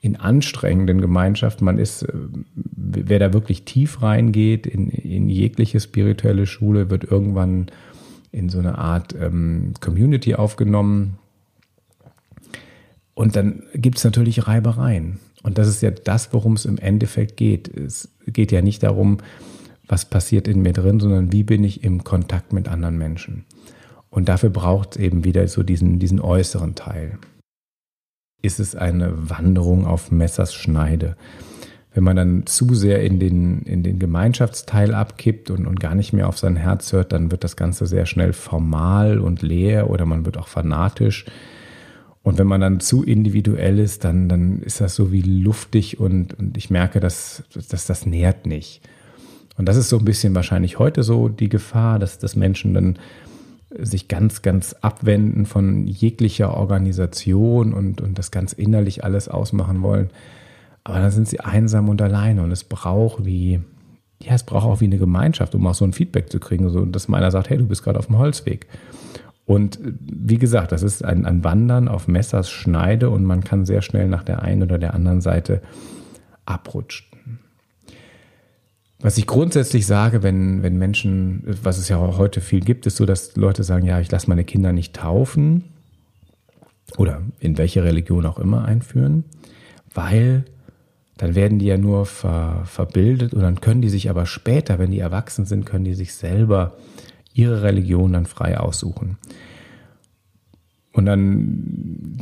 in 0.01 0.15
anstrengenden 0.15 1.01
Gemeinschaften. 1.01 1.65
Man 1.65 1.77
ist, 1.77 2.03
äh, 2.03 2.13
wer 2.55 3.19
da 3.19 3.33
wirklich 3.33 3.63
tief 3.63 4.01
reingeht 4.01 4.67
in, 4.67 4.89
in 4.89 5.29
jegliche 5.29 5.79
spirituelle 5.79 6.45
Schule, 6.45 6.89
wird 6.89 7.03
irgendwann 7.03 7.67
in 8.31 8.49
so 8.49 8.59
eine 8.59 8.77
Art 8.77 9.15
ähm, 9.19 9.73
Community 9.79 10.35
aufgenommen. 10.35 11.19
Und 13.13 13.35
dann 13.35 13.63
gibt 13.75 13.99
es 13.99 14.03
natürlich 14.03 14.47
Reibereien. 14.47 15.19
Und 15.43 15.57
das 15.57 15.67
ist 15.67 15.81
ja 15.81 15.91
das, 15.91 16.33
worum 16.33 16.53
es 16.53 16.65
im 16.65 16.77
Endeffekt 16.77 17.37
geht. 17.37 17.67
Es 17.67 18.09
geht 18.25 18.51
ja 18.51 18.61
nicht 18.61 18.81
darum, 18.81 19.19
was 19.87 20.05
passiert 20.05 20.47
in 20.47 20.61
mir 20.61 20.73
drin, 20.73 20.99
sondern 20.99 21.31
wie 21.31 21.43
bin 21.43 21.63
ich 21.63 21.83
im 21.83 22.03
Kontakt 22.03 22.53
mit 22.53 22.67
anderen 22.67 22.97
Menschen. 22.97 23.45
Und 24.13 24.29
dafür 24.29 24.51
braucht 24.51 24.91
es 24.91 25.01
eben 25.01 25.23
wieder 25.23 25.47
so 25.47 25.63
diesen, 25.63 25.97
diesen 25.97 26.21
äußeren 26.21 26.75
Teil. 26.75 27.17
ist 28.43 28.59
es 28.59 28.75
eine 28.75 29.11
Wanderung 29.29 29.87
auf 29.87 30.11
Messers 30.11 30.53
Schneide. 30.53 31.15
Wenn 31.93 32.03
man 32.03 32.15
dann 32.15 32.45
zu 32.45 32.75
sehr 32.75 33.01
in 33.01 33.19
den, 33.19 33.63
in 33.63 33.81
den 33.81 33.97
Gemeinschaftsteil 33.97 34.93
abkippt 34.93 35.49
und, 35.49 35.65
und 35.65 35.79
gar 35.79 35.95
nicht 35.95 36.13
mehr 36.13 36.27
auf 36.27 36.37
sein 36.37 36.57
Herz 36.57 36.93
hört, 36.93 37.11
dann 37.11 37.31
wird 37.31 37.43
das 37.43 37.55
Ganze 37.55 37.87
sehr 37.87 38.05
schnell 38.05 38.33
formal 38.33 39.17
und 39.17 39.41
leer 39.41 39.89
oder 39.89 40.05
man 40.05 40.25
wird 40.25 40.37
auch 40.37 40.47
fanatisch. 40.47 41.25
Und 42.21 42.37
wenn 42.37 42.47
man 42.47 42.61
dann 42.61 42.79
zu 42.81 43.03
individuell 43.03 43.79
ist, 43.79 44.03
dann, 44.03 44.29
dann 44.29 44.61
ist 44.61 44.79
das 44.79 44.93
so 44.93 45.11
wie 45.11 45.21
luftig 45.21 45.99
und, 45.99 46.37
und 46.37 46.55
ich 46.55 46.69
merke, 46.69 46.99
dass, 46.99 47.45
dass 47.69 47.87
das 47.87 48.05
nährt 48.05 48.45
nicht. 48.45 48.87
Und 49.57 49.67
das 49.67 49.77
ist 49.77 49.89
so 49.89 49.97
ein 49.97 50.05
bisschen 50.05 50.35
wahrscheinlich 50.35 50.77
heute 50.77 51.01
so 51.01 51.29
die 51.29 51.49
Gefahr, 51.49 51.97
dass, 51.97 52.19
dass 52.19 52.35
Menschen 52.35 52.75
dann 52.75 52.99
sich 53.79 54.07
ganz, 54.07 54.41
ganz 54.41 54.73
abwenden 54.81 55.45
von 55.45 55.87
jeglicher 55.87 56.55
Organisation 56.55 57.73
und, 57.73 58.01
und 58.01 58.17
das 58.17 58.31
ganz 58.31 58.53
innerlich 58.53 59.03
alles 59.03 59.27
ausmachen 59.27 59.81
wollen. 59.81 60.09
Aber 60.83 60.99
dann 60.99 61.11
sind 61.11 61.27
sie 61.27 61.39
einsam 61.39 61.89
und 61.89 62.01
alleine 62.01 62.43
und 62.43 62.51
es 62.51 62.63
braucht 62.63 63.25
wie, 63.25 63.61
ja, 64.21 64.33
es 64.33 64.43
braucht 64.43 64.65
auch 64.65 64.81
wie 64.81 64.85
eine 64.85 64.97
Gemeinschaft, 64.97 65.55
um 65.55 65.65
auch 65.65 65.75
so 65.75 65.85
ein 65.85 65.93
Feedback 65.93 66.31
zu 66.31 66.39
kriegen, 66.39 66.69
so 66.69 66.85
dass 66.85 67.09
einer 67.09 67.31
sagt, 67.31 67.49
hey, 67.49 67.57
du 67.57 67.67
bist 67.67 67.83
gerade 67.83 67.99
auf 67.99 68.07
dem 68.07 68.17
Holzweg. 68.17 68.67
Und 69.45 69.79
wie 69.81 70.37
gesagt, 70.37 70.71
das 70.71 70.83
ist 70.83 71.03
ein, 71.03 71.25
ein 71.25 71.43
Wandern 71.43 71.87
auf 71.87 72.07
Messers 72.07 72.49
Schneide 72.49 73.09
und 73.09 73.25
man 73.25 73.43
kann 73.43 73.65
sehr 73.65 73.81
schnell 73.81 74.07
nach 74.07 74.23
der 74.23 74.41
einen 74.41 74.63
oder 74.63 74.77
der 74.77 74.93
anderen 74.93 75.21
Seite 75.21 75.61
abrutschen. 76.45 77.07
Was 79.03 79.17
ich 79.17 79.27
grundsätzlich 79.27 79.85
sage, 79.85 80.23
wenn, 80.23 80.63
wenn 80.63 80.77
Menschen, 80.77 81.43
was 81.61 81.77
es 81.77 81.89
ja 81.89 81.97
auch 81.97 82.17
heute 82.17 82.39
viel 82.39 82.61
gibt, 82.61 82.85
ist 82.85 82.95
so, 82.95 83.05
dass 83.05 83.35
Leute 83.35 83.65
sagen, 83.65 83.85
ja, 83.85 83.99
ich 83.99 84.09
lasse 84.09 84.29
meine 84.29 84.45
Kinder 84.45 84.71
nicht 84.71 84.95
taufen 84.95 85.65
oder 86.95 87.21
in 87.39 87.57
welche 87.57 87.83
Religion 87.83 88.25
auch 88.25 88.39
immer 88.39 88.63
einführen, 88.63 89.25
weil 89.93 90.45
dann 91.17 91.35
werden 91.35 91.59
die 91.59 91.65
ja 91.65 91.77
nur 91.77 92.05
ver, 92.05 92.61
verbildet 92.63 93.33
und 93.33 93.41
dann 93.41 93.59
können 93.59 93.81
die 93.81 93.89
sich 93.89 94.09
aber 94.09 94.25
später, 94.25 94.79
wenn 94.79 94.91
die 94.91 94.99
erwachsen 94.99 95.43
sind, 95.43 95.65
können 95.65 95.83
die 95.83 95.95
sich 95.95 96.13
selber 96.13 96.77
ihre 97.33 97.61
Religion 97.61 98.13
dann 98.13 98.25
frei 98.25 98.57
aussuchen. 98.57 99.17
Und 100.93 101.07
dann 101.07 101.49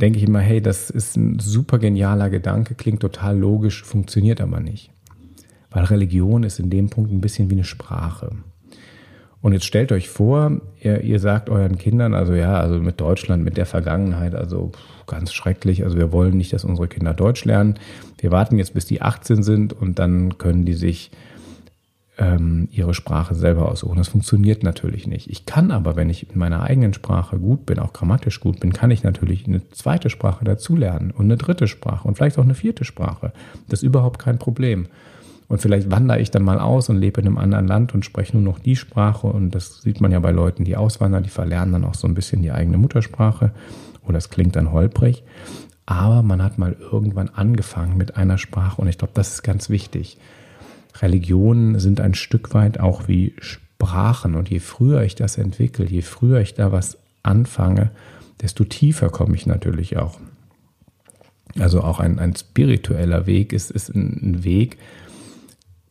denke 0.00 0.18
ich 0.18 0.24
immer, 0.24 0.40
hey, 0.40 0.60
das 0.60 0.90
ist 0.90 1.16
ein 1.16 1.38
super 1.38 1.78
genialer 1.78 2.28
Gedanke, 2.28 2.74
klingt 2.74 3.02
total 3.02 3.38
logisch, 3.38 3.84
funktioniert 3.84 4.40
aber 4.40 4.58
nicht. 4.58 4.91
Weil 5.72 5.84
Religion 5.84 6.42
ist 6.44 6.58
in 6.58 6.70
dem 6.70 6.90
Punkt 6.90 7.10
ein 7.10 7.20
bisschen 7.20 7.50
wie 7.50 7.54
eine 7.54 7.64
Sprache. 7.64 8.30
Und 9.40 9.52
jetzt 9.52 9.64
stellt 9.64 9.90
euch 9.90 10.08
vor, 10.08 10.60
ihr, 10.80 11.00
ihr 11.00 11.18
sagt 11.18 11.50
euren 11.50 11.76
Kindern, 11.76 12.14
also 12.14 12.32
ja, 12.32 12.54
also 12.60 12.78
mit 12.78 13.00
Deutschland, 13.00 13.42
mit 13.42 13.56
der 13.56 13.66
Vergangenheit, 13.66 14.36
also 14.36 14.70
ganz 15.08 15.32
schrecklich, 15.32 15.82
also 15.82 15.96
wir 15.96 16.12
wollen 16.12 16.36
nicht, 16.36 16.52
dass 16.52 16.64
unsere 16.64 16.86
Kinder 16.86 17.12
Deutsch 17.12 17.44
lernen. 17.44 17.74
Wir 18.18 18.30
warten 18.30 18.56
jetzt, 18.58 18.74
bis 18.74 18.86
die 18.86 19.02
18 19.02 19.42
sind 19.42 19.72
und 19.72 19.98
dann 19.98 20.38
können 20.38 20.64
die 20.64 20.74
sich 20.74 21.10
ähm, 22.18 22.68
ihre 22.70 22.94
Sprache 22.94 23.34
selber 23.34 23.68
aussuchen. 23.68 23.98
Das 23.98 24.08
funktioniert 24.08 24.62
natürlich 24.62 25.08
nicht. 25.08 25.28
Ich 25.28 25.44
kann 25.44 25.72
aber, 25.72 25.96
wenn 25.96 26.08
ich 26.08 26.30
in 26.30 26.38
meiner 26.38 26.62
eigenen 26.62 26.94
Sprache 26.94 27.38
gut 27.38 27.66
bin, 27.66 27.80
auch 27.80 27.92
grammatisch 27.92 28.38
gut 28.38 28.60
bin, 28.60 28.72
kann 28.72 28.92
ich 28.92 29.02
natürlich 29.02 29.46
eine 29.48 29.68
zweite 29.70 30.08
Sprache 30.08 30.44
dazulernen 30.44 31.10
und 31.10 31.24
eine 31.24 31.36
dritte 31.36 31.66
Sprache 31.66 32.06
und 32.06 32.16
vielleicht 32.16 32.38
auch 32.38 32.44
eine 32.44 32.54
vierte 32.54 32.84
Sprache. 32.84 33.32
Das 33.68 33.80
ist 33.80 33.86
überhaupt 33.86 34.20
kein 34.20 34.38
Problem. 34.38 34.86
Und 35.52 35.60
vielleicht 35.60 35.90
wandere 35.90 36.18
ich 36.18 36.30
dann 36.30 36.44
mal 36.44 36.58
aus 36.58 36.88
und 36.88 36.96
lebe 36.96 37.20
in 37.20 37.26
einem 37.26 37.36
anderen 37.36 37.66
Land 37.66 37.92
und 37.92 38.06
spreche 38.06 38.34
nur 38.34 38.42
noch 38.42 38.58
die 38.58 38.74
Sprache. 38.74 39.26
Und 39.26 39.54
das 39.54 39.82
sieht 39.82 40.00
man 40.00 40.10
ja 40.10 40.18
bei 40.18 40.30
Leuten, 40.30 40.64
die 40.64 40.78
auswandern, 40.78 41.24
die 41.24 41.28
verlernen 41.28 41.74
dann 41.74 41.84
auch 41.84 41.94
so 41.94 42.08
ein 42.08 42.14
bisschen 42.14 42.40
die 42.40 42.52
eigene 42.52 42.78
Muttersprache. 42.78 43.50
Oder 44.08 44.16
es 44.16 44.30
klingt 44.30 44.56
dann 44.56 44.72
holprig. 44.72 45.24
Aber 45.84 46.22
man 46.22 46.42
hat 46.42 46.56
mal 46.56 46.74
irgendwann 46.80 47.28
angefangen 47.28 47.98
mit 47.98 48.16
einer 48.16 48.38
Sprache. 48.38 48.80
Und 48.80 48.88
ich 48.88 48.96
glaube, 48.96 49.12
das 49.12 49.34
ist 49.34 49.42
ganz 49.42 49.68
wichtig. 49.68 50.16
Religionen 51.02 51.78
sind 51.78 52.00
ein 52.00 52.14
Stück 52.14 52.54
weit 52.54 52.80
auch 52.80 53.06
wie 53.06 53.34
Sprachen. 53.38 54.36
Und 54.36 54.48
je 54.48 54.58
früher 54.58 55.02
ich 55.02 55.16
das 55.16 55.36
entwickle, 55.36 55.84
je 55.84 56.00
früher 56.00 56.40
ich 56.40 56.54
da 56.54 56.72
was 56.72 56.96
anfange, 57.22 57.90
desto 58.40 58.64
tiefer 58.64 59.10
komme 59.10 59.34
ich 59.34 59.44
natürlich 59.44 59.98
auch. 59.98 60.18
Also 61.58 61.82
auch 61.82 62.00
ein, 62.00 62.18
ein 62.18 62.34
spiritueller 62.34 63.26
Weg 63.26 63.52
ist, 63.52 63.70
ist 63.70 63.94
ein 63.94 64.44
Weg, 64.44 64.78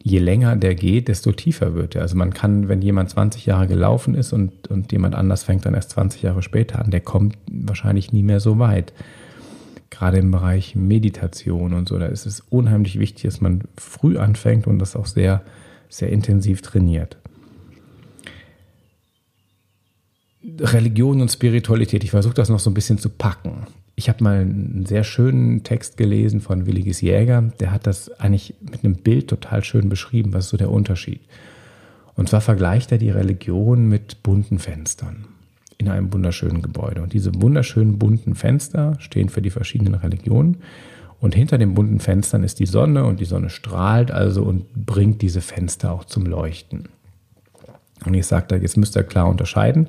je 0.03 0.20
länger 0.20 0.55
der 0.55 0.75
geht, 0.75 1.08
desto 1.08 1.31
tiefer 1.31 1.74
wird 1.74 1.96
er. 1.96 2.01
Also 2.01 2.17
man 2.17 2.34
kann, 2.34 2.67
wenn 2.67 2.81
jemand 2.81 3.10
20 3.10 3.46
Jahre 3.46 3.67
gelaufen 3.67 4.15
ist 4.15 4.34
und, 4.34 4.67
und 4.70 4.91
jemand 4.91 5.15
anders 5.15 5.43
fängt 5.43 5.65
dann 5.65 5.74
erst 5.74 5.91
20 5.91 6.22
Jahre 6.22 6.41
später 6.41 6.79
an, 6.79 6.91
der 6.91 7.01
kommt 7.01 7.38
wahrscheinlich 7.51 8.12
nie 8.12 8.24
mehr 8.24 8.39
so 8.39 8.60
weit. 8.60 8.93
Gerade 9.89 10.17
im 10.17 10.31
Bereich 10.31 10.75
Meditation 10.75 11.74
und 11.74 11.88
so, 11.88 12.00
da 12.00 12.05
ist 12.05 12.25
es 12.25 12.39
unheimlich 12.50 12.98
wichtig, 12.98 13.24
dass 13.24 13.41
man 13.41 13.63
früh 13.77 14.17
anfängt 14.17 14.67
und 14.67 14.79
das 14.79 14.96
auch 14.96 15.05
sehr, 15.05 15.43
sehr 15.89 16.10
intensiv 16.10 16.62
trainiert. 16.62 17.17
Religion 20.62 21.22
und 21.22 21.32
Spiritualität, 21.32 22.03
ich 22.03 22.12
versuche 22.12 22.36
das 22.36 22.50
noch 22.50 22.60
so 22.60 22.70
ein 22.70 22.75
bisschen 22.75 22.98
zu 22.98 23.10
packen. 23.10 23.65
Ich 23.96 24.10
habe 24.10 24.24
mal 24.24 24.39
einen 24.41 24.86
sehr 24.86 25.03
schönen 25.03 25.63
Text 25.63 25.98
gelesen 25.98 26.39
von 26.39 26.65
Willigis 26.65 27.01
Jäger, 27.01 27.51
der 27.60 27.72
hat 27.72 27.88
das 27.88 28.12
eigentlich 28.20 28.53
mit 28.62 28.84
einem 28.84 28.96
Bild 28.96 29.27
total 29.27 29.63
schön 29.63 29.89
beschrieben, 29.89 30.34
was 30.34 30.46
ist 30.46 30.51
so 30.51 30.58
der 30.58 30.72
Unterschied. 30.72 31.22
Und 32.15 32.30
zwar 32.30 32.41
vergleicht 32.41 32.91
er 32.91 32.98
die 32.98 33.10
Religion 33.10 33.88
mit 33.88 34.22
bunten 34.24 34.60
Fenstern 34.60 35.25
in 35.77 35.89
einem 35.89 36.13
wunderschönen 36.13 36.62
Gebäude. 36.62 37.01
Und 37.01 37.13
diese 37.13 37.32
wunderschönen 37.41 37.98
bunten 37.98 38.36
Fenster 38.36 38.96
stehen 39.00 39.30
für 39.30 39.41
die 39.41 39.50
verschiedenen 39.50 39.96
Religionen. 39.96 40.58
Und 41.20 41.34
hinter 41.34 41.58
den 41.58 41.74
bunten 41.74 42.00
Fenstern 42.00 42.44
ist 42.44 42.60
die 42.60 42.65
Sonne 42.65 43.06
und 43.06 43.20
die 43.20 43.25
Sonne 43.25 43.50
strahlt 43.50 44.12
also 44.12 44.44
und 44.44 44.65
bringt 44.86 45.22
diese 45.22 45.41
Fenster 45.41 45.91
auch 45.91 46.06
zum 46.06 46.25
Leuchten. 46.25 46.89
Und 48.06 48.13
ich 48.13 48.27
sage 48.27 48.46
da, 48.50 48.56
jetzt 48.58 48.77
müsst 48.77 48.96
ihr 48.96 49.03
klar 49.03 49.27
unterscheiden 49.27 49.88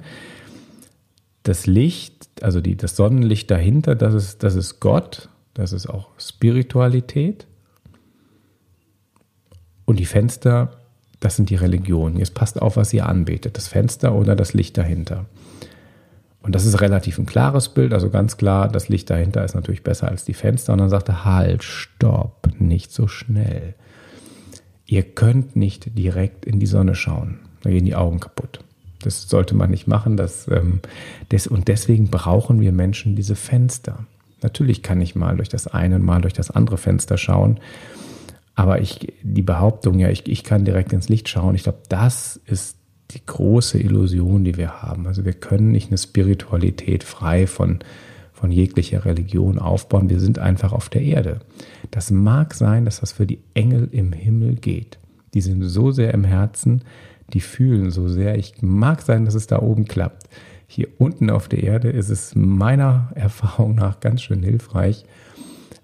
das 1.42 1.66
Licht, 1.66 2.28
also 2.42 2.60
die, 2.60 2.76
das 2.76 2.96
Sonnenlicht 2.96 3.50
dahinter, 3.50 3.94
das 3.94 4.14
ist, 4.14 4.42
das 4.42 4.54
ist 4.54 4.80
Gott, 4.80 5.28
das 5.54 5.72
ist 5.72 5.88
auch 5.88 6.08
Spiritualität. 6.18 7.46
Und 9.84 9.98
die 9.98 10.04
Fenster, 10.04 10.78
das 11.20 11.36
sind 11.36 11.50
die 11.50 11.56
Religionen. 11.56 12.16
Jetzt 12.16 12.34
passt 12.34 12.60
auf, 12.62 12.76
was 12.76 12.92
ihr 12.92 13.06
anbetet, 13.06 13.56
das 13.56 13.68
Fenster 13.68 14.14
oder 14.14 14.36
das 14.36 14.54
Licht 14.54 14.78
dahinter. 14.78 15.26
Und 16.42 16.54
das 16.54 16.64
ist 16.64 16.80
relativ 16.80 17.18
ein 17.18 17.26
klares 17.26 17.68
Bild, 17.68 17.92
also 17.92 18.10
ganz 18.10 18.36
klar, 18.36 18.68
das 18.68 18.88
Licht 18.88 19.10
dahinter 19.10 19.44
ist 19.44 19.54
natürlich 19.54 19.84
besser 19.84 20.08
als 20.08 20.24
die 20.24 20.34
Fenster. 20.34 20.72
Und 20.72 20.80
dann 20.80 20.90
sagt 20.90 21.08
er, 21.08 21.24
halt, 21.24 21.62
stopp, 21.62 22.48
nicht 22.58 22.92
so 22.92 23.06
schnell. 23.06 23.74
Ihr 24.86 25.02
könnt 25.02 25.54
nicht 25.56 25.96
direkt 25.96 26.44
in 26.44 26.58
die 26.58 26.66
Sonne 26.66 26.94
schauen, 26.94 27.40
da 27.62 27.70
gehen 27.70 27.84
die 27.84 27.94
Augen 27.94 28.20
kaputt. 28.20 28.60
Das 29.02 29.28
sollte 29.28 29.54
man 29.54 29.70
nicht 29.70 29.86
machen. 29.86 30.16
Das, 30.16 30.48
ähm, 30.48 30.80
des, 31.30 31.46
und 31.46 31.68
deswegen 31.68 32.08
brauchen 32.08 32.60
wir 32.60 32.72
Menschen 32.72 33.16
diese 33.16 33.36
Fenster. 33.36 34.06
Natürlich 34.42 34.82
kann 34.82 35.00
ich 35.00 35.14
mal 35.14 35.36
durch 35.36 35.48
das 35.48 35.66
eine, 35.66 35.98
mal 35.98 36.20
durch 36.20 36.34
das 36.34 36.50
andere 36.50 36.78
Fenster 36.78 37.16
schauen. 37.16 37.60
Aber 38.54 38.80
ich, 38.80 39.12
die 39.22 39.42
Behauptung, 39.42 39.98
ja, 39.98 40.10
ich, 40.10 40.28
ich 40.28 40.44
kann 40.44 40.64
direkt 40.64 40.92
ins 40.92 41.08
Licht 41.08 41.28
schauen, 41.28 41.54
ich 41.54 41.62
glaube, 41.62 41.80
das 41.88 42.40
ist 42.46 42.76
die 43.12 43.24
große 43.24 43.78
Illusion, 43.78 44.44
die 44.44 44.56
wir 44.56 44.82
haben. 44.82 45.06
Also 45.06 45.24
wir 45.24 45.32
können 45.32 45.70
nicht 45.70 45.88
eine 45.88 45.98
Spiritualität 45.98 47.04
frei 47.04 47.46
von, 47.46 47.80
von 48.32 48.50
jeglicher 48.50 49.04
Religion 49.04 49.58
aufbauen. 49.58 50.10
Wir 50.10 50.20
sind 50.20 50.38
einfach 50.38 50.72
auf 50.72 50.88
der 50.88 51.02
Erde. 51.02 51.40
Das 51.90 52.10
mag 52.10 52.54
sein, 52.54 52.84
dass 52.84 53.00
das 53.00 53.12
für 53.12 53.26
die 53.26 53.40
Engel 53.54 53.88
im 53.92 54.12
Himmel 54.12 54.56
geht. 54.56 54.98
Die 55.34 55.40
sind 55.40 55.62
so 55.62 55.92
sehr 55.92 56.12
im 56.12 56.24
Herzen, 56.24 56.82
die 57.32 57.40
fühlen 57.40 57.90
so 57.90 58.08
sehr. 58.08 58.36
Ich 58.38 58.62
mag 58.62 59.02
sein, 59.02 59.24
dass 59.24 59.34
es 59.34 59.46
da 59.46 59.60
oben 59.60 59.86
klappt. 59.86 60.28
Hier 60.66 60.88
unten 60.98 61.30
auf 61.30 61.48
der 61.48 61.62
Erde 61.62 61.90
ist 61.90 62.08
es 62.08 62.34
meiner 62.34 63.10
Erfahrung 63.14 63.74
nach 63.74 64.00
ganz 64.00 64.22
schön 64.22 64.42
hilfreich, 64.42 65.04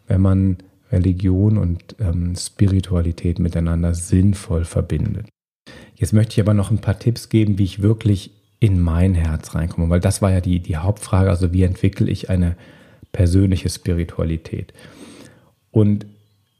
wenn 0.07 0.21
man 0.21 0.57
Religion 0.91 1.59
und 1.59 1.97
ähm, 2.01 2.35
Spiritualität 2.37 3.39
miteinander 3.39 3.95
sinnvoll 3.95 4.65
verbindet. 4.65 5.29
Jetzt 5.95 6.13
möchte 6.13 6.33
ich 6.33 6.41
aber 6.41 6.55
noch 6.55 6.71
ein 6.71 6.81
paar 6.81 6.99
Tipps 6.99 7.29
geben, 7.29 7.59
wie 7.59 7.65
ich 7.65 7.83
wirklich 7.83 8.31
in 8.61 8.81
mein 8.81 9.15
Herz 9.15 9.55
reinkomme, 9.55 9.91
weil 9.91 10.01
das 10.01 10.23
war 10.23 10.31
ja 10.31 10.41
die, 10.41 10.61
die 10.61 10.77
Hauptfrage, 10.77 11.31
also 11.31 11.53
wie 11.53 11.63
entwickle 11.63 12.11
ich 12.11 12.31
eine 12.31 12.57
persönliche 13.13 13.69
Spiritualität. 13.69 14.73
Und 15.71 16.07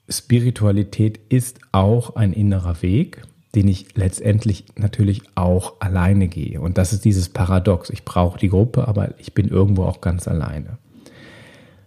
Spiritualität 0.09 1.19
ist 1.29 1.61
auch 1.73 2.17
ein 2.17 2.33
innerer 2.33 2.83
Weg 2.83 3.23
den 3.55 3.69
ich 3.69 3.97
letztendlich 3.97 4.65
natürlich 4.77 5.23
auch 5.35 5.75
alleine 5.81 6.29
gehe. 6.29 6.61
Und 6.61 6.79
das 6.79 6.93
ist 6.93 7.05
dieses 7.05 7.29
Paradox. 7.29 7.91
Ich 7.91 8.05
brauche 8.05 8.39
die 8.39 8.51
Gruppe, 8.51 8.87
aber 8.87 9.15
ich 9.19 9.33
bin 9.33 9.49
irgendwo 9.49 9.85
auch 9.85 10.01
ganz 10.01 10.29
alleine. 10.29 10.79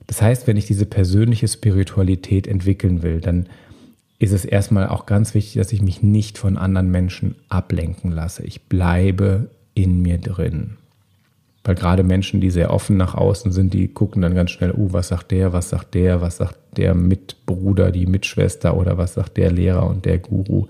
Das 0.07 0.21
heißt, 0.21 0.47
wenn 0.47 0.57
ich 0.57 0.65
diese 0.65 0.85
persönliche 0.85 1.47
Spiritualität 1.47 2.47
entwickeln 2.47 3.03
will, 3.03 3.21
dann 3.21 3.47
ist 4.19 4.33
es 4.33 4.45
erstmal 4.45 4.87
auch 4.87 5.05
ganz 5.05 5.33
wichtig, 5.33 5.55
dass 5.55 5.71
ich 5.71 5.81
mich 5.81 6.03
nicht 6.03 6.37
von 6.37 6.57
anderen 6.57 6.91
Menschen 6.91 7.35
ablenken 7.49 8.11
lasse. 8.11 8.43
Ich 8.43 8.63
bleibe 8.63 9.49
in 9.73 10.01
mir 10.01 10.17
drin. 10.17 10.77
Weil 11.63 11.75
gerade 11.75 12.03
Menschen, 12.03 12.41
die 12.41 12.49
sehr 12.49 12.73
offen 12.73 12.97
nach 12.97 13.13
außen 13.13 13.51
sind, 13.51 13.73
die 13.73 13.87
gucken 13.87 14.21
dann 14.21 14.33
ganz 14.33 14.51
schnell, 14.51 14.71
oh, 14.71 14.89
was 14.91 15.09
sagt 15.09 15.31
der, 15.31 15.53
was 15.53 15.69
sagt 15.69 15.93
der, 15.93 16.21
was 16.21 16.37
sagt 16.37 16.57
der 16.75 16.95
Mitbruder, 16.95 17.91
die 17.91 18.07
Mitschwester 18.07 18.75
oder 18.75 18.97
was 18.97 19.13
sagt 19.13 19.37
der 19.37 19.51
Lehrer 19.51 19.87
und 19.87 20.05
der 20.05 20.17
Guru. 20.17 20.67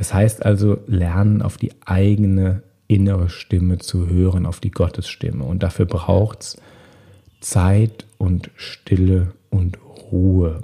Das 0.00 0.14
heißt 0.14 0.46
also, 0.46 0.78
lernen 0.86 1.42
auf 1.42 1.58
die 1.58 1.72
eigene 1.84 2.62
innere 2.88 3.28
Stimme 3.28 3.76
zu 3.76 4.08
hören, 4.08 4.46
auf 4.46 4.58
die 4.58 4.70
Gottesstimme. 4.70 5.44
Und 5.44 5.62
dafür 5.62 5.84
braucht 5.84 6.40
es 6.40 6.56
Zeit 7.40 8.06
und 8.16 8.50
Stille 8.56 9.34
und 9.50 9.76
Ruhe. 10.10 10.62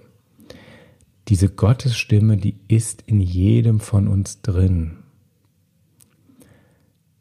Diese 1.29 1.51
Gottesstimme, 1.51 2.39
die 2.39 2.55
ist 2.69 3.03
in 3.05 3.21
jedem 3.21 3.79
von 3.79 4.09
uns 4.09 4.41
drin. 4.41 4.93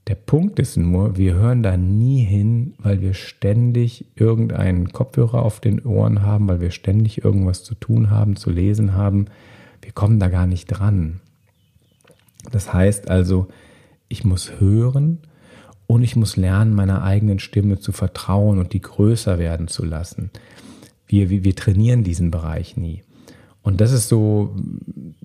Der 0.08 0.16
Punkt 0.16 0.58
ist 0.60 0.78
nur, 0.78 1.18
wir 1.18 1.34
hören 1.34 1.64
da 1.64 1.76
nie 1.76 2.24
hin, 2.24 2.76
weil 2.78 3.02
wir 3.02 3.14
ständig 3.14 4.06
irgendeinen 4.16 4.94
Kopfhörer 4.94 5.44
auf 5.44 5.60
den 5.60 5.82
Ohren 5.84 6.22
haben, 6.22 6.48
weil 6.48 6.62
wir 6.62 6.72
ständig 6.72 7.26
irgendwas 7.26 7.66
zu 7.66 7.76
tun 7.76 8.10
haben, 8.10 8.38
zu 8.38 8.52
lesen 8.52 8.94
haben. 8.94 9.26
Wir 9.82 9.92
kommen 9.92 10.18
da 10.18 10.30
gar 10.30 10.48
nicht 10.48 10.68
dran. 10.68 11.20
Das 12.52 12.74
heißt 12.74 13.10
also, 13.10 13.48
ich 14.08 14.24
muss 14.24 14.60
hören 14.60 15.20
und 15.88 16.04
ich 16.04 16.16
muss 16.16 16.38
lernen, 16.38 16.74
meiner 16.74 17.04
eigenen 17.04 17.40
Stimme 17.40 17.80
zu 17.80 17.92
vertrauen 17.92 18.60
und 18.60 18.74
die 18.74 18.82
größer 18.82 19.40
werden 19.40 19.68
zu 19.68 19.86
lassen. 19.86 20.32
Wir, 21.08 21.30
wir, 21.30 21.44
wir 21.44 21.56
trainieren 21.56 22.04
diesen 22.04 22.32
Bereich 22.32 22.78
nie. 22.78 23.04
Und 23.62 23.82
das 23.82 23.92
ist 23.92 24.10
so, 24.10 24.56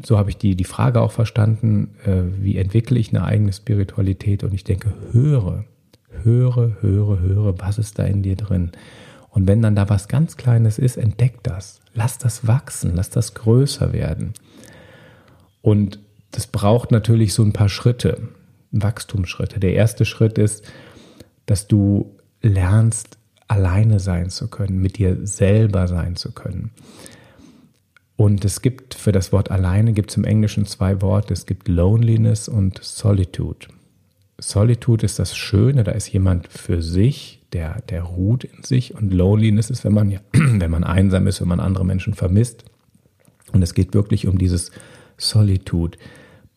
so 0.02 0.16
habe 0.16 0.30
ich 0.30 0.36
die, 0.38 0.56
die 0.56 0.64
Frage 0.64 1.02
auch 1.02 1.12
verstanden, 1.12 1.94
äh, 2.06 2.22
wie 2.42 2.56
entwickle 2.56 2.98
ich 2.98 3.10
eine 3.10 3.24
eigene 3.24 3.52
Spiritualität? 3.52 4.44
Und 4.44 4.54
ich 4.54 4.64
denke, 4.64 4.94
höre, 5.12 5.64
höre, 6.22 6.76
höre, 6.80 7.20
höre, 7.20 7.60
was 7.60 7.78
ist 7.78 7.98
da 7.98 8.04
in 8.04 8.22
dir 8.22 8.36
drin? 8.36 8.72
Und 9.28 9.46
wenn 9.46 9.62
dann 9.62 9.76
da 9.76 9.88
was 9.88 10.08
ganz 10.08 10.36
Kleines 10.36 10.78
ist, 10.78 10.96
entdeck 10.96 11.42
das. 11.42 11.80
Lass 11.94 12.18
das 12.18 12.46
wachsen, 12.46 12.92
lass 12.94 13.10
das 13.10 13.34
größer 13.34 13.92
werden. 13.92 14.32
Und 15.62 16.00
das 16.30 16.46
braucht 16.46 16.90
natürlich 16.90 17.34
so 17.34 17.42
ein 17.42 17.52
paar 17.52 17.68
Schritte, 17.68 18.28
Wachstumsschritte. 18.70 19.60
Der 19.60 19.74
erste 19.74 20.04
Schritt 20.04 20.38
ist, 20.38 20.64
dass 21.46 21.66
du 21.66 22.16
lernst, 22.42 23.18
alleine 23.48 23.98
sein 23.98 24.30
zu 24.30 24.46
können, 24.48 24.80
mit 24.80 24.98
dir 24.98 25.26
selber 25.26 25.88
sein 25.88 26.14
zu 26.14 26.30
können. 26.30 26.70
Und 28.16 28.44
es 28.44 28.62
gibt 28.62 28.94
für 28.94 29.12
das 29.12 29.32
Wort 29.32 29.50
alleine 29.50 29.92
gibt 29.92 30.10
es 30.10 30.16
im 30.16 30.24
Englischen 30.24 30.66
zwei 30.66 31.00
Worte. 31.02 31.32
Es 31.32 31.46
gibt 31.46 31.68
Loneliness 31.68 32.48
und 32.48 32.78
Solitude. 32.82 33.66
Solitude 34.38 35.04
ist 35.04 35.18
das 35.18 35.36
Schöne, 35.36 35.84
da 35.84 35.92
ist 35.92 36.12
jemand 36.12 36.46
für 36.48 36.82
sich, 36.82 37.42
der, 37.52 37.80
der 37.88 38.02
ruht 38.02 38.44
in 38.44 38.62
sich. 38.62 38.94
Und 38.94 39.12
Loneliness 39.12 39.70
ist, 39.70 39.84
wenn 39.84 39.94
man, 39.94 40.20
wenn 40.32 40.70
man 40.70 40.84
einsam 40.84 41.26
ist, 41.26 41.40
wenn 41.40 41.48
man 41.48 41.60
andere 41.60 41.84
Menschen 41.84 42.14
vermisst. 42.14 42.64
Und 43.52 43.62
es 43.62 43.74
geht 43.74 43.94
wirklich 43.94 44.28
um 44.28 44.38
dieses 44.38 44.70
Solitude. 45.16 45.98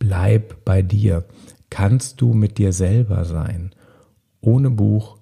Bleib 0.03 0.65
bei 0.65 0.81
dir. 0.81 1.23
Kannst 1.69 2.19
du 2.19 2.33
mit 2.33 2.57
dir 2.57 2.73
selber 2.73 3.23
sein? 3.23 3.71
Ohne 4.41 4.69
Buch, 4.69 5.17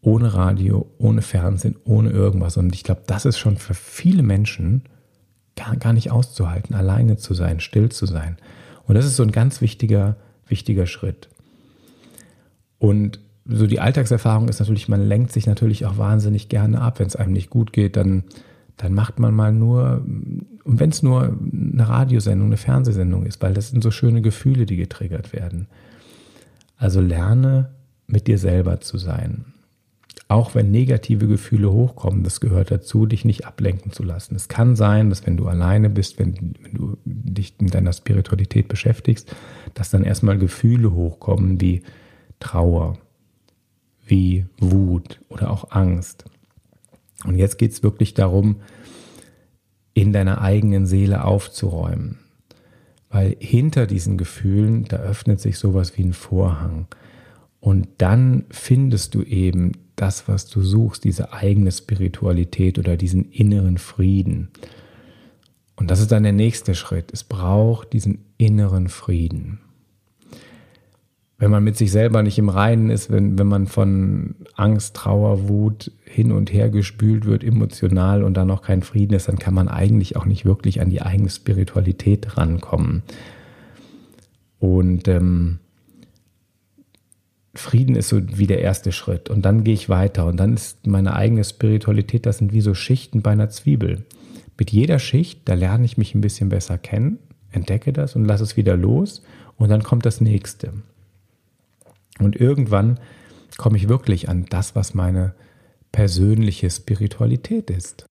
ohne 0.00 0.34
Radio, 0.34 0.90
ohne 0.98 1.22
Fernsehen, 1.22 1.76
ohne 1.84 2.10
irgendwas. 2.10 2.56
Und 2.56 2.74
ich 2.74 2.82
glaube, 2.82 3.02
das 3.06 3.26
ist 3.26 3.38
schon 3.38 3.58
für 3.58 3.74
viele 3.74 4.24
Menschen 4.24 4.82
gar, 5.54 5.76
gar 5.76 5.92
nicht 5.92 6.10
auszuhalten, 6.10 6.74
alleine 6.74 7.16
zu 7.16 7.32
sein, 7.32 7.60
still 7.60 7.90
zu 7.90 8.06
sein. 8.06 8.38
Und 8.88 8.96
das 8.96 9.04
ist 9.04 9.14
so 9.14 9.22
ein 9.22 9.30
ganz 9.30 9.60
wichtiger, 9.60 10.16
wichtiger 10.48 10.86
Schritt. 10.86 11.28
Und 12.78 13.20
so 13.44 13.68
die 13.68 13.78
Alltagserfahrung 13.78 14.48
ist 14.48 14.58
natürlich, 14.58 14.88
man 14.88 15.06
lenkt 15.06 15.30
sich 15.30 15.46
natürlich 15.46 15.86
auch 15.86 15.96
wahnsinnig 15.96 16.48
gerne 16.48 16.80
ab. 16.80 16.98
Wenn 16.98 17.06
es 17.06 17.14
einem 17.14 17.34
nicht 17.34 17.50
gut 17.50 17.72
geht, 17.72 17.96
dann, 17.96 18.24
dann 18.78 18.94
macht 18.94 19.18
man 19.18 19.34
mal 19.34 19.52
nur, 19.52 20.02
und 20.64 20.80
wenn 20.80 20.90
es 20.90 21.02
nur 21.02 21.36
eine 21.52 21.88
Radiosendung, 21.88 22.48
eine 22.48 22.56
Fernsehsendung 22.56 23.26
ist, 23.26 23.42
weil 23.42 23.54
das 23.54 23.68
sind 23.68 23.82
so 23.82 23.90
schöne 23.90 24.22
Gefühle, 24.22 24.66
die 24.66 24.76
getriggert 24.76 25.32
werden. 25.32 25.66
Also 26.76 27.00
lerne 27.00 27.70
mit 28.06 28.26
dir 28.26 28.38
selber 28.38 28.80
zu 28.80 28.96
sein 28.98 29.44
auch 30.28 30.54
wenn 30.54 30.70
negative 30.70 31.26
Gefühle 31.26 31.72
hochkommen, 31.72 32.22
das 32.22 32.40
gehört 32.40 32.70
dazu, 32.70 33.06
dich 33.06 33.24
nicht 33.24 33.46
ablenken 33.46 33.92
zu 33.92 34.02
lassen. 34.02 34.36
Es 34.36 34.48
kann 34.48 34.76
sein, 34.76 35.08
dass 35.08 35.26
wenn 35.26 35.38
du 35.38 35.48
alleine 35.48 35.88
bist, 35.88 36.18
wenn, 36.18 36.54
wenn 36.62 36.74
du 36.74 36.98
dich 37.04 37.54
mit 37.60 37.74
deiner 37.74 37.94
Spiritualität 37.94 38.68
beschäftigst, 38.68 39.34
dass 39.72 39.90
dann 39.90 40.04
erstmal 40.04 40.36
Gefühle 40.36 40.92
hochkommen 40.92 41.60
wie 41.62 41.82
Trauer, 42.40 42.98
wie 44.06 44.44
Wut 44.58 45.20
oder 45.30 45.50
auch 45.50 45.70
Angst. 45.70 46.26
Und 47.24 47.36
jetzt 47.36 47.58
geht 47.58 47.72
es 47.72 47.82
wirklich 47.82 48.14
darum, 48.14 48.56
in 49.94 50.12
deiner 50.12 50.40
eigenen 50.40 50.86
Seele 50.86 51.24
aufzuräumen. 51.24 52.18
Weil 53.10 53.36
hinter 53.40 53.86
diesen 53.86 54.18
Gefühlen, 54.18 54.84
da 54.84 54.98
öffnet 54.98 55.40
sich 55.40 55.58
sowas 55.58 55.96
wie 55.96 56.04
ein 56.04 56.12
Vorhang. 56.12 56.86
Und 57.60 57.88
dann 57.98 58.44
findest 58.50 59.14
du 59.14 59.22
eben 59.22 59.72
das, 59.96 60.28
was 60.28 60.46
du 60.46 60.62
suchst, 60.62 61.04
diese 61.04 61.32
eigene 61.32 61.72
Spiritualität 61.72 62.78
oder 62.78 62.96
diesen 62.96 63.30
inneren 63.32 63.78
Frieden. 63.78 64.50
Und 65.74 65.90
das 65.90 66.00
ist 66.00 66.12
dann 66.12 66.22
der 66.22 66.32
nächste 66.32 66.74
Schritt. 66.74 67.12
Es 67.12 67.24
braucht 67.24 67.92
diesen 67.92 68.24
inneren 68.36 68.88
Frieden. 68.88 69.60
Wenn 71.40 71.52
man 71.52 71.62
mit 71.62 71.76
sich 71.76 71.92
selber 71.92 72.24
nicht 72.24 72.38
im 72.38 72.48
Reinen 72.48 72.90
ist, 72.90 73.12
wenn, 73.12 73.38
wenn 73.38 73.46
man 73.46 73.68
von 73.68 74.34
Angst, 74.54 74.96
Trauer, 74.96 75.48
Wut 75.48 75.92
hin 76.04 76.32
und 76.32 76.52
her 76.52 76.68
gespült 76.68 77.26
wird, 77.26 77.44
emotional 77.44 78.24
und 78.24 78.34
da 78.34 78.44
noch 78.44 78.62
kein 78.62 78.82
Frieden 78.82 79.14
ist, 79.14 79.28
dann 79.28 79.38
kann 79.38 79.54
man 79.54 79.68
eigentlich 79.68 80.16
auch 80.16 80.24
nicht 80.24 80.44
wirklich 80.44 80.80
an 80.80 80.90
die 80.90 81.00
eigene 81.00 81.30
Spiritualität 81.30 82.36
rankommen. 82.36 83.04
Und 84.58 85.06
ähm, 85.06 85.60
Frieden 87.54 87.94
ist 87.94 88.08
so 88.08 88.20
wie 88.36 88.48
der 88.48 88.60
erste 88.60 88.90
Schritt. 88.90 89.30
Und 89.30 89.42
dann 89.42 89.62
gehe 89.62 89.74
ich 89.74 89.88
weiter. 89.88 90.26
Und 90.26 90.38
dann 90.38 90.54
ist 90.54 90.88
meine 90.88 91.14
eigene 91.14 91.44
Spiritualität, 91.44 92.26
das 92.26 92.38
sind 92.38 92.52
wie 92.52 92.60
so 92.60 92.74
Schichten 92.74 93.22
bei 93.22 93.30
einer 93.30 93.48
Zwiebel. 93.48 94.04
Mit 94.58 94.72
jeder 94.72 94.98
Schicht, 94.98 95.48
da 95.48 95.54
lerne 95.54 95.84
ich 95.84 95.98
mich 95.98 96.16
ein 96.16 96.20
bisschen 96.20 96.48
besser 96.48 96.78
kennen, 96.78 97.18
entdecke 97.52 97.92
das 97.92 98.16
und 98.16 98.24
lasse 98.24 98.42
es 98.42 98.56
wieder 98.56 98.76
los. 98.76 99.22
Und 99.56 99.68
dann 99.68 99.84
kommt 99.84 100.04
das 100.04 100.20
nächste. 100.20 100.72
Und 102.18 102.36
irgendwann 102.36 102.98
komme 103.56 103.76
ich 103.76 103.88
wirklich 103.88 104.28
an 104.28 104.46
das, 104.48 104.74
was 104.74 104.94
meine 104.94 105.34
persönliche 105.92 106.70
Spiritualität 106.70 107.70
ist. 107.70 108.06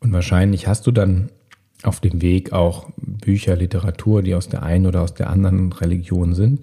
Und 0.00 0.12
wahrscheinlich 0.12 0.66
hast 0.66 0.86
du 0.86 0.92
dann 0.92 1.30
auf 1.82 2.00
dem 2.00 2.22
Weg 2.22 2.52
auch 2.52 2.90
Bücher, 2.96 3.56
Literatur, 3.56 4.22
die 4.22 4.34
aus 4.34 4.48
der 4.48 4.62
einen 4.62 4.86
oder 4.86 5.02
aus 5.02 5.14
der 5.14 5.30
anderen 5.30 5.72
Religion 5.72 6.34
sind 6.34 6.60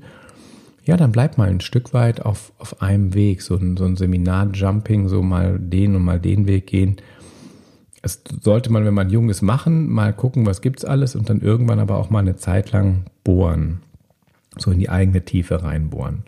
ja, 0.87 0.95
dann 0.95 1.11
bleib 1.11 1.37
mal 1.37 1.49
ein 1.49 1.59
Stück 1.59 1.93
weit 1.93 2.25
auf, 2.25 2.53
auf 2.57 2.81
einem 2.81 3.13
Weg, 3.13 3.41
so 3.41 3.57
ein, 3.57 3.75
so 3.75 3.83
ein 3.83 3.97
Seminar-Jumping, 3.97 5.09
so 5.09 5.21
mal 5.21 5.59
den 5.59 5.97
und 5.97 6.03
mal 6.03 6.19
den 6.19 6.47
Weg 6.47 6.67
gehen. 6.67 6.95
Es 8.01 8.23
sollte 8.41 8.71
man, 8.71 8.85
wenn 8.85 8.93
man 8.93 9.09
jung 9.09 9.29
ist, 9.29 9.41
machen, 9.41 9.89
mal 9.89 10.13
gucken, 10.13 10.45
was 10.45 10.61
gibt's 10.61 10.85
alles 10.85 11.17
und 11.17 11.29
dann 11.29 11.41
irgendwann 11.41 11.79
aber 11.79 11.97
auch 11.97 12.09
mal 12.09 12.19
eine 12.19 12.37
Zeit 12.37 12.71
lang 12.71 13.03
bohren, 13.25 13.81
so 14.61 14.71
in 14.71 14.79
die 14.79 14.89
eigene 14.89 15.23
Tiefe 15.23 15.63
reinbohren. 15.63 16.23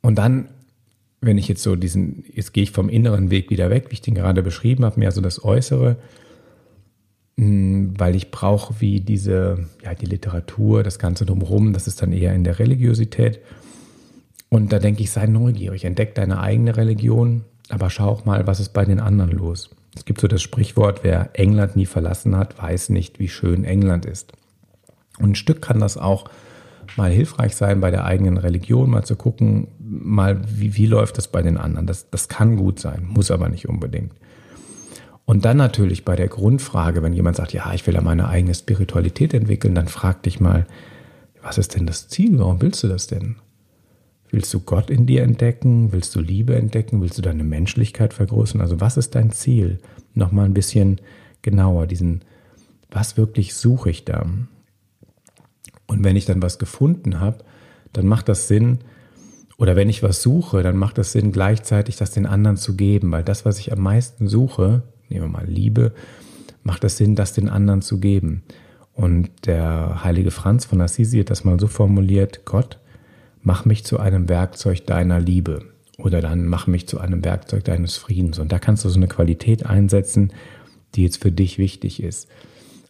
Und 0.00 0.16
dann, 0.16 0.48
wenn 1.20 1.38
ich 1.38 1.48
jetzt 1.48 1.62
so 1.62 1.76
diesen, 1.76 2.24
jetzt 2.32 2.52
gehe 2.52 2.64
ich 2.64 2.72
vom 2.72 2.88
inneren 2.88 3.30
Weg 3.30 3.50
wieder 3.50 3.70
weg, 3.70 3.86
wie 3.88 3.94
ich 3.94 4.02
den 4.02 4.14
gerade 4.14 4.42
beschrieben 4.42 4.84
habe, 4.84 4.98
mehr 4.98 5.12
so 5.12 5.20
das 5.20 5.44
Äußere, 5.44 5.96
hm, 7.38 7.94
weil 7.98 8.14
ich 8.16 8.30
brauche 8.30 8.80
wie 8.80 9.00
diese, 9.00 9.66
ja, 9.82 9.94
die 9.94 10.06
Literatur, 10.06 10.82
das 10.82 10.98
Ganze 10.98 11.24
drumherum, 11.24 11.72
das 11.72 11.86
ist 11.86 12.02
dann 12.02 12.12
eher 12.12 12.34
in 12.34 12.44
der 12.44 12.58
Religiosität. 12.58 13.40
Und 14.48 14.72
da 14.72 14.78
denke 14.78 15.02
ich, 15.02 15.10
sei 15.10 15.26
neugierig, 15.26 15.84
entdeck 15.84 16.14
deine 16.14 16.40
eigene 16.40 16.76
Religion, 16.76 17.44
aber 17.70 17.88
schau 17.88 18.08
auch 18.08 18.24
mal, 18.26 18.46
was 18.46 18.60
ist 18.60 18.74
bei 18.74 18.84
den 18.84 19.00
anderen 19.00 19.30
los. 19.30 19.70
Es 19.94 20.04
gibt 20.04 20.20
so 20.20 20.28
das 20.28 20.42
Sprichwort, 20.42 21.04
wer 21.04 21.30
England 21.34 21.76
nie 21.76 21.86
verlassen 21.86 22.36
hat, 22.36 22.60
weiß 22.60 22.90
nicht, 22.90 23.18
wie 23.18 23.28
schön 23.28 23.64
England 23.64 24.04
ist. 24.04 24.32
Und 25.18 25.30
ein 25.30 25.34
Stück 25.34 25.62
kann 25.62 25.80
das 25.80 25.96
auch 25.96 26.28
mal 26.96 27.10
hilfreich 27.10 27.56
sein, 27.56 27.80
bei 27.80 27.90
der 27.90 28.04
eigenen 28.04 28.36
Religion 28.36 28.90
mal 28.90 29.04
zu 29.04 29.16
gucken, 29.16 29.68
mal 29.78 30.40
wie, 30.46 30.76
wie 30.76 30.86
läuft 30.86 31.18
das 31.18 31.28
bei 31.28 31.42
den 31.42 31.56
anderen. 31.56 31.86
Das, 31.86 32.10
das 32.10 32.28
kann 32.28 32.56
gut 32.56 32.78
sein, 32.80 33.06
muss 33.08 33.30
aber 33.30 33.48
nicht 33.48 33.68
unbedingt. 33.68 34.12
Und 35.24 35.44
dann 35.44 35.56
natürlich 35.56 36.04
bei 36.04 36.16
der 36.16 36.28
Grundfrage, 36.28 37.02
wenn 37.02 37.12
jemand 37.12 37.36
sagt, 37.36 37.52
ja, 37.52 37.72
ich 37.72 37.86
will 37.86 37.94
ja 37.94 38.00
meine 38.00 38.28
eigene 38.28 38.54
Spiritualität 38.54 39.34
entwickeln, 39.34 39.74
dann 39.74 39.88
frag 39.88 40.22
dich 40.24 40.40
mal, 40.40 40.66
was 41.42 41.58
ist 41.58 41.74
denn 41.74 41.86
das 41.86 42.08
Ziel? 42.08 42.38
Warum 42.38 42.60
willst 42.60 42.82
du 42.82 42.88
das 42.88 43.06
denn? 43.06 43.36
Willst 44.30 44.52
du 44.54 44.60
Gott 44.60 44.90
in 44.90 45.06
dir 45.06 45.22
entdecken? 45.22 45.92
Willst 45.92 46.14
du 46.16 46.20
Liebe 46.20 46.56
entdecken? 46.56 47.02
Willst 47.02 47.18
du 47.18 47.22
deine 47.22 47.44
Menschlichkeit 47.44 48.14
vergrößern? 48.14 48.60
Also 48.60 48.80
was 48.80 48.96
ist 48.96 49.14
dein 49.14 49.30
Ziel? 49.30 49.78
Nochmal 50.14 50.46
ein 50.46 50.54
bisschen 50.54 51.00
genauer, 51.42 51.86
diesen, 51.86 52.22
was 52.90 53.16
wirklich 53.16 53.54
suche 53.54 53.90
ich 53.90 54.04
da? 54.04 54.26
Und 55.92 56.02
wenn 56.04 56.16
ich 56.16 56.24
dann 56.24 56.40
was 56.40 56.58
gefunden 56.58 57.20
habe, 57.20 57.44
dann 57.92 58.06
macht 58.06 58.28
das 58.28 58.48
Sinn, 58.48 58.78
Oder 59.58 59.76
wenn 59.76 59.88
ich 59.88 60.02
was 60.02 60.22
suche, 60.22 60.64
dann 60.64 60.76
macht 60.76 60.98
es 60.98 61.12
Sinn, 61.12 61.30
gleichzeitig 61.30 61.96
das 61.96 62.10
den 62.10 62.26
anderen 62.26 62.56
zu 62.56 62.74
geben, 62.74 63.12
weil 63.12 63.22
das, 63.22 63.44
was 63.44 63.60
ich 63.60 63.72
am 63.72 63.80
meisten 63.80 64.26
suche, 64.26 64.82
nehmen 65.08 65.26
wir 65.26 65.28
mal 65.28 65.46
Liebe, 65.46 65.92
macht 66.64 66.82
es 66.82 66.96
Sinn, 66.96 67.14
das 67.14 67.32
den 67.32 67.48
anderen 67.48 67.80
zu 67.80 68.00
geben. 68.00 68.42
Und 68.92 69.30
der 69.46 70.02
heilige 70.02 70.32
Franz 70.32 70.64
von 70.64 70.80
Assisi 70.80 71.18
hat 71.20 71.30
das 71.30 71.44
mal 71.44 71.60
so 71.60 71.68
formuliert, 71.68 72.44
Gott, 72.44 72.80
mach 73.40 73.64
mich 73.64 73.84
zu 73.84 74.00
einem 74.00 74.28
Werkzeug 74.28 74.84
deiner 74.86 75.20
Liebe 75.20 75.60
oder 75.96 76.20
dann 76.20 76.46
mach 76.48 76.66
mich 76.66 76.88
zu 76.88 76.98
einem 76.98 77.24
Werkzeug 77.24 77.62
deines 77.62 77.96
Friedens. 77.96 78.40
Und 78.40 78.50
da 78.50 78.58
kannst 78.58 78.84
du 78.84 78.88
so 78.88 78.96
eine 78.96 79.06
Qualität 79.06 79.64
einsetzen, 79.64 80.32
die 80.94 81.04
jetzt 81.04 81.22
für 81.22 81.30
dich 81.30 81.58
wichtig 81.58 82.02
ist. 82.02 82.28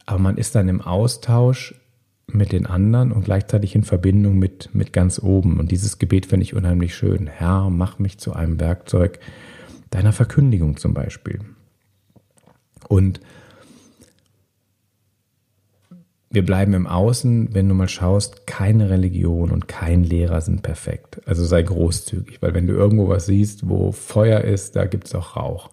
Aber 0.07 0.19
man 0.19 0.38
ist 0.38 0.55
dann 0.55 0.69
im 0.69 0.81
Austausch 0.81 1.75
mit 2.35 2.53
den 2.53 2.66
anderen 2.66 3.12
und 3.12 3.25
gleichzeitig 3.25 3.75
in 3.75 3.85
Verbindung 3.85 4.38
mit, 4.38 4.71
mit 4.75 4.92
ganz 4.92 5.18
oben. 5.18 5.59
Und 5.61 5.71
dieses 5.71 5.99
Gebet 5.99 6.27
finde 6.27 6.45
ich 6.45 6.55
unheimlich 6.55 6.95
schön. 6.95 7.27
Herr, 7.27 7.71
mach 7.71 7.99
mich 7.99 8.18
zu 8.18 8.33
einem 8.33 8.61
Werkzeug 8.61 9.18
deiner 9.90 10.12
Verkündigung 10.12 10.77
zum 10.77 10.95
Beispiel. 10.95 11.40
Und 12.88 13.21
wir 16.33 16.45
bleiben 16.45 16.73
im 16.73 16.87
Außen, 16.87 17.55
wenn 17.55 17.68
du 17.68 17.75
mal 17.75 17.88
schaust, 17.88 18.47
keine 18.47 18.88
Religion 18.88 19.51
und 19.51 19.68
kein 19.68 20.03
Lehrer 20.03 20.40
sind 20.40 20.62
perfekt. 20.62 21.21
Also 21.27 21.45
sei 21.45 21.62
großzügig, 21.62 22.40
weil 22.40 22.55
wenn 22.55 22.66
du 22.66 22.73
irgendwo 22.73 23.09
was 23.09 23.27
siehst, 23.27 23.68
wo 23.68 23.92
Feuer 23.92 24.40
ist, 24.40 24.75
da 24.75 24.87
gibt 24.87 25.09
es 25.09 25.14
auch 25.14 25.37
Rauch. 25.37 25.71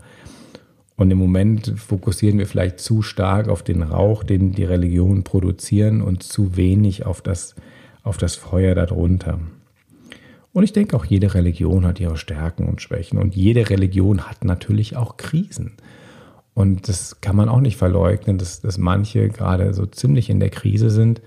Und 1.00 1.12
im 1.12 1.18
Moment 1.18 1.76
fokussieren 1.78 2.40
wir 2.40 2.46
vielleicht 2.46 2.82
zu 2.82 3.02
stark 3.02 3.48
auf 3.48 3.64
den 3.64 3.84
Rauch, 3.84 4.22
den 4.22 4.52
die 4.52 4.66
Religionen 4.66 5.24
produzieren 5.24 6.02
und 6.02 6.24
zu 6.24 6.58
wenig 6.58 7.06
auf 7.06 7.22
das, 7.22 7.56
auf 8.04 8.18
das 8.18 8.36
Feuer 8.36 8.76
darunter. 8.76 9.40
Und 10.52 10.64
ich 10.66 10.74
denke 10.74 10.98
auch, 10.98 11.06
jede 11.06 11.34
Religion 11.36 11.86
hat 11.86 12.02
ihre 12.02 12.18
Stärken 12.18 12.68
und 12.68 12.82
Schwächen 12.82 13.18
und 13.18 13.34
jede 13.34 13.70
Religion 13.70 14.28
hat 14.30 14.44
natürlich 14.44 14.98
auch 14.98 15.16
Krisen. 15.16 15.78
Und 16.54 16.90
das 16.90 17.22
kann 17.22 17.38
man 17.38 17.48
auch 17.48 17.62
nicht 17.62 17.78
verleugnen, 17.78 18.38
dass, 18.38 18.60
dass 18.60 18.78
manche 18.78 19.30
gerade 19.30 19.74
so 19.74 19.86
ziemlich 19.86 20.30
in 20.30 20.42
der 20.42 20.50
Krise 20.50 20.90
sind, 20.90 21.22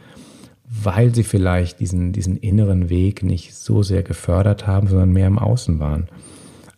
weil 0.69 1.15
sie 1.15 1.25
vielleicht 1.25 1.81
diesen, 1.81 2.13
diesen 2.13 2.37
inneren 2.37 2.91
Weg 2.91 3.23
nicht 3.23 3.55
so 3.55 3.83
sehr 3.83 4.03
gefördert 4.03 4.67
haben, 4.67 4.89
sondern 4.89 5.13
mehr 5.13 5.29
im 5.29 5.39
Außen 5.39 5.81
waren. 5.81 6.09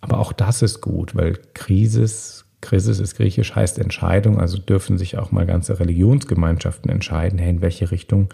Aber 0.00 0.20
auch 0.20 0.32
das 0.32 0.62
ist 0.62 0.80
gut, 0.80 1.16
weil 1.16 1.40
Krisis 1.54 2.44
Krisis 2.64 2.98
ist 2.98 3.16
griechisch, 3.16 3.54
heißt 3.54 3.78
Entscheidung, 3.78 4.40
also 4.40 4.58
dürfen 4.58 4.98
sich 4.98 5.18
auch 5.18 5.30
mal 5.30 5.46
ganze 5.46 5.78
Religionsgemeinschaften 5.78 6.90
entscheiden, 6.90 7.38
hey, 7.38 7.50
in 7.50 7.60
welche 7.60 7.90
Richtung 7.90 8.30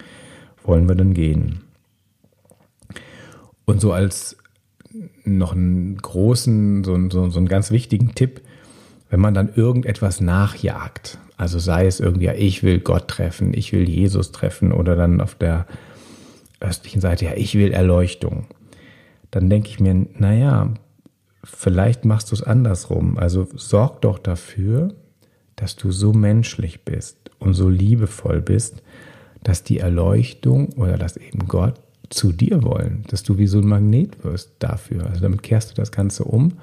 wollen 0.64 0.88
wir 0.88 0.94
denn 0.94 1.14
gehen. 1.14 1.60
Und 3.64 3.80
so 3.80 3.92
als 3.92 4.36
noch 5.24 5.52
einen 5.52 5.96
großen, 5.96 6.84
so, 6.84 6.96
so, 7.10 7.28
so 7.28 7.38
einen 7.38 7.48
ganz 7.48 7.70
wichtigen 7.70 8.14
Tipp, 8.14 8.40
wenn 9.08 9.20
man 9.20 9.34
dann 9.34 9.52
irgendetwas 9.54 10.20
nachjagt, 10.20 11.18
also 11.36 11.58
sei 11.58 11.86
es 11.86 12.00
irgendwie, 12.00 12.26
ja, 12.26 12.34
ich 12.34 12.62
will 12.62 12.80
Gott 12.80 13.08
treffen, 13.08 13.52
ich 13.54 13.72
will 13.72 13.88
Jesus 13.88 14.30
treffen 14.30 14.72
oder 14.72 14.94
dann 14.94 15.20
auf 15.20 15.34
der 15.34 15.66
östlichen 16.60 17.00
Seite, 17.00 17.24
ja, 17.24 17.32
ich 17.34 17.54
will 17.54 17.72
Erleuchtung, 17.72 18.46
dann 19.30 19.50
denke 19.50 19.68
ich 19.68 19.80
mir, 19.80 20.06
naja, 20.18 20.72
vielleicht 21.44 22.04
machst 22.04 22.30
du 22.30 22.34
es 22.34 22.42
andersrum. 22.42 23.18
Also 23.18 23.48
sorg 23.54 24.02
doch 24.02 24.18
dafür, 24.18 24.94
dass 25.56 25.76
du 25.76 25.92
so 25.92 26.12
menschlich 26.12 26.84
bist 26.84 27.30
und 27.38 27.54
so 27.54 27.68
liebevoll 27.68 28.40
bist, 28.40 28.82
dass 29.42 29.62
die 29.62 29.78
Erleuchtung 29.78 30.72
oder 30.74 30.96
dass 30.98 31.16
eben 31.16 31.48
Gott 31.48 31.80
zu 32.10 32.32
dir 32.32 32.62
wollen, 32.62 33.04
dass 33.08 33.22
du 33.22 33.38
wie 33.38 33.46
so 33.46 33.58
ein 33.58 33.66
Magnet 33.66 34.24
wirst 34.24 34.52
dafür. 34.58 35.06
Also 35.06 35.22
damit 35.22 35.42
kehrst 35.42 35.70
du 35.70 35.74
das 35.74 35.92
Ganze 35.92 36.24
um. 36.24 36.54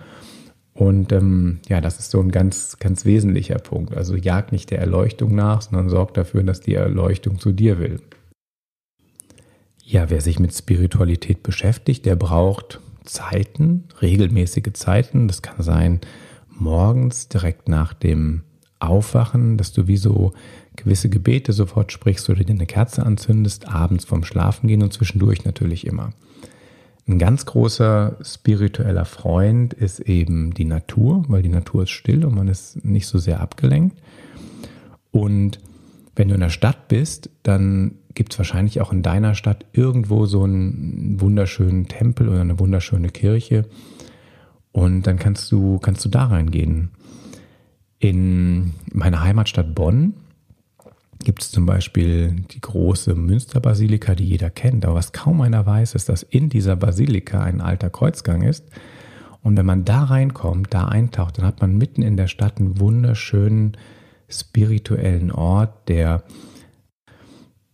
Und 0.73 1.11
ähm, 1.11 1.59
ja, 1.67 1.81
das 1.81 1.97
ist 1.99 2.11
so 2.11 2.19
ein 2.19 2.29
ganz, 2.29 2.77
ganz 2.77 3.03
wesentlicher 3.03 3.57
Punkt. 3.57 3.95
Also 3.95 4.15
jag 4.15 4.51
nicht 4.51 4.69
der 4.69 4.79
Erleuchtung 4.79 5.33
nach, 5.33 5.63
sondern 5.63 5.89
sorg 5.89 6.13
dafür, 6.13 6.43
dass 6.43 6.61
die 6.61 6.75
Erleuchtung 6.75 7.39
zu 7.39 7.51
dir 7.51 7.79
will. 7.79 7.99
Ja, 9.83 10.09
wer 10.09 10.21
sich 10.21 10.37
mit 10.37 10.53
Spiritualität 10.53 11.41
beschäftigt, 11.41 12.05
der 12.05 12.15
braucht 12.15 12.81
Zeiten, 13.07 13.85
regelmäßige 14.01 14.73
Zeiten. 14.73 15.27
Das 15.27 15.41
kann 15.41 15.63
sein 15.63 16.01
morgens 16.49 17.27
direkt 17.27 17.67
nach 17.67 17.93
dem 17.93 18.43
Aufwachen, 18.79 19.57
dass 19.57 19.73
du 19.73 19.87
wie 19.87 19.97
so 19.97 20.33
gewisse 20.75 21.09
Gebete 21.09 21.53
sofort 21.53 21.91
sprichst 21.91 22.29
oder 22.29 22.43
dir 22.43 22.53
eine 22.53 22.67
Kerze 22.67 23.03
anzündest, 23.03 23.67
abends 23.67 24.05
vorm 24.05 24.23
Schlafengehen 24.23 24.83
und 24.83 24.93
zwischendurch 24.93 25.45
natürlich 25.45 25.87
immer. 25.87 26.11
Ein 27.07 27.19
ganz 27.19 27.45
großer 27.45 28.17
spiritueller 28.21 29.05
Freund 29.05 29.73
ist 29.73 30.01
eben 30.01 30.53
die 30.53 30.65
Natur, 30.65 31.23
weil 31.29 31.41
die 31.41 31.49
Natur 31.49 31.83
ist 31.83 31.91
still 31.91 32.25
und 32.25 32.35
man 32.35 32.49
ist 32.49 32.83
nicht 32.83 33.07
so 33.07 33.17
sehr 33.17 33.39
abgelenkt. 33.39 33.97
Und 35.11 35.59
wenn 36.15 36.27
du 36.27 36.35
in 36.35 36.41
der 36.41 36.49
Stadt 36.49 36.89
bist, 36.89 37.29
dann 37.43 37.95
gibt 38.17 38.33
es 38.33 38.39
wahrscheinlich 38.39 38.81
auch 38.81 38.91
in 38.91 39.03
deiner 39.03 39.35
Stadt 39.35 39.63
irgendwo 39.73 40.25
so 40.25 40.43
einen 40.43 41.21
wunderschönen 41.21 41.87
Tempel 41.87 42.27
oder 42.27 42.41
eine 42.41 42.59
wunderschöne 42.59 43.09
Kirche. 43.09 43.65
Und 44.71 45.03
dann 45.05 45.19
kannst 45.19 45.51
du, 45.51 45.77
kannst 45.77 46.03
du 46.03 46.09
da 46.09 46.25
reingehen. 46.25 46.89
In 47.99 48.73
meiner 48.91 49.23
Heimatstadt 49.23 49.75
Bonn 49.75 50.15
gibt 51.23 51.43
es 51.43 51.51
zum 51.51 51.67
Beispiel 51.67 52.43
die 52.51 52.59
große 52.59 53.13
Münsterbasilika, 53.13 54.15
die 54.15 54.25
jeder 54.25 54.49
kennt. 54.49 54.83
Aber 54.85 54.95
was 54.95 55.13
kaum 55.13 55.41
einer 55.41 55.67
weiß, 55.67 55.93
ist, 55.93 56.09
dass 56.09 56.23
in 56.23 56.49
dieser 56.49 56.75
Basilika 56.75 57.43
ein 57.43 57.61
alter 57.61 57.91
Kreuzgang 57.91 58.41
ist. 58.41 58.65
Und 59.43 59.57
wenn 59.57 59.65
man 59.67 59.85
da 59.85 60.05
reinkommt, 60.05 60.73
da 60.73 60.87
eintaucht, 60.87 61.37
dann 61.37 61.45
hat 61.45 61.61
man 61.61 61.77
mitten 61.77 62.01
in 62.01 62.17
der 62.17 62.27
Stadt 62.27 62.57
einen 62.57 62.79
wunderschönen 62.79 63.77
spirituellen 64.27 65.31
Ort, 65.31 65.87
der 65.87 66.23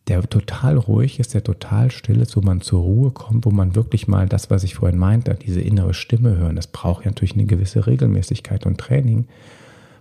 der 0.08 0.22
total 0.24 0.78
ruhig 0.78 1.20
ist, 1.20 1.34
der 1.34 1.44
total 1.44 1.90
still 1.90 2.22
ist, 2.22 2.36
wo 2.36 2.42
man 2.42 2.60
zur 2.62 2.82
Ruhe 2.82 3.12
kommt, 3.12 3.46
wo 3.46 3.52
man 3.52 3.76
wirklich 3.76 4.08
mal 4.08 4.28
das, 4.28 4.50
was 4.50 4.64
ich 4.64 4.76
vorhin 4.76 5.00
meinte, 5.00 5.34
diese 5.36 5.62
innere 5.62 5.94
Stimme 5.94 6.36
hören. 6.36 6.58
Das 6.58 6.68
braucht 6.68 7.06
ja 7.06 7.12
natürlich 7.12 7.36
eine 7.36 7.46
gewisse 7.46 7.88
Regelmäßigkeit 7.88 8.66
und 8.66 8.78
Training, 8.78 9.28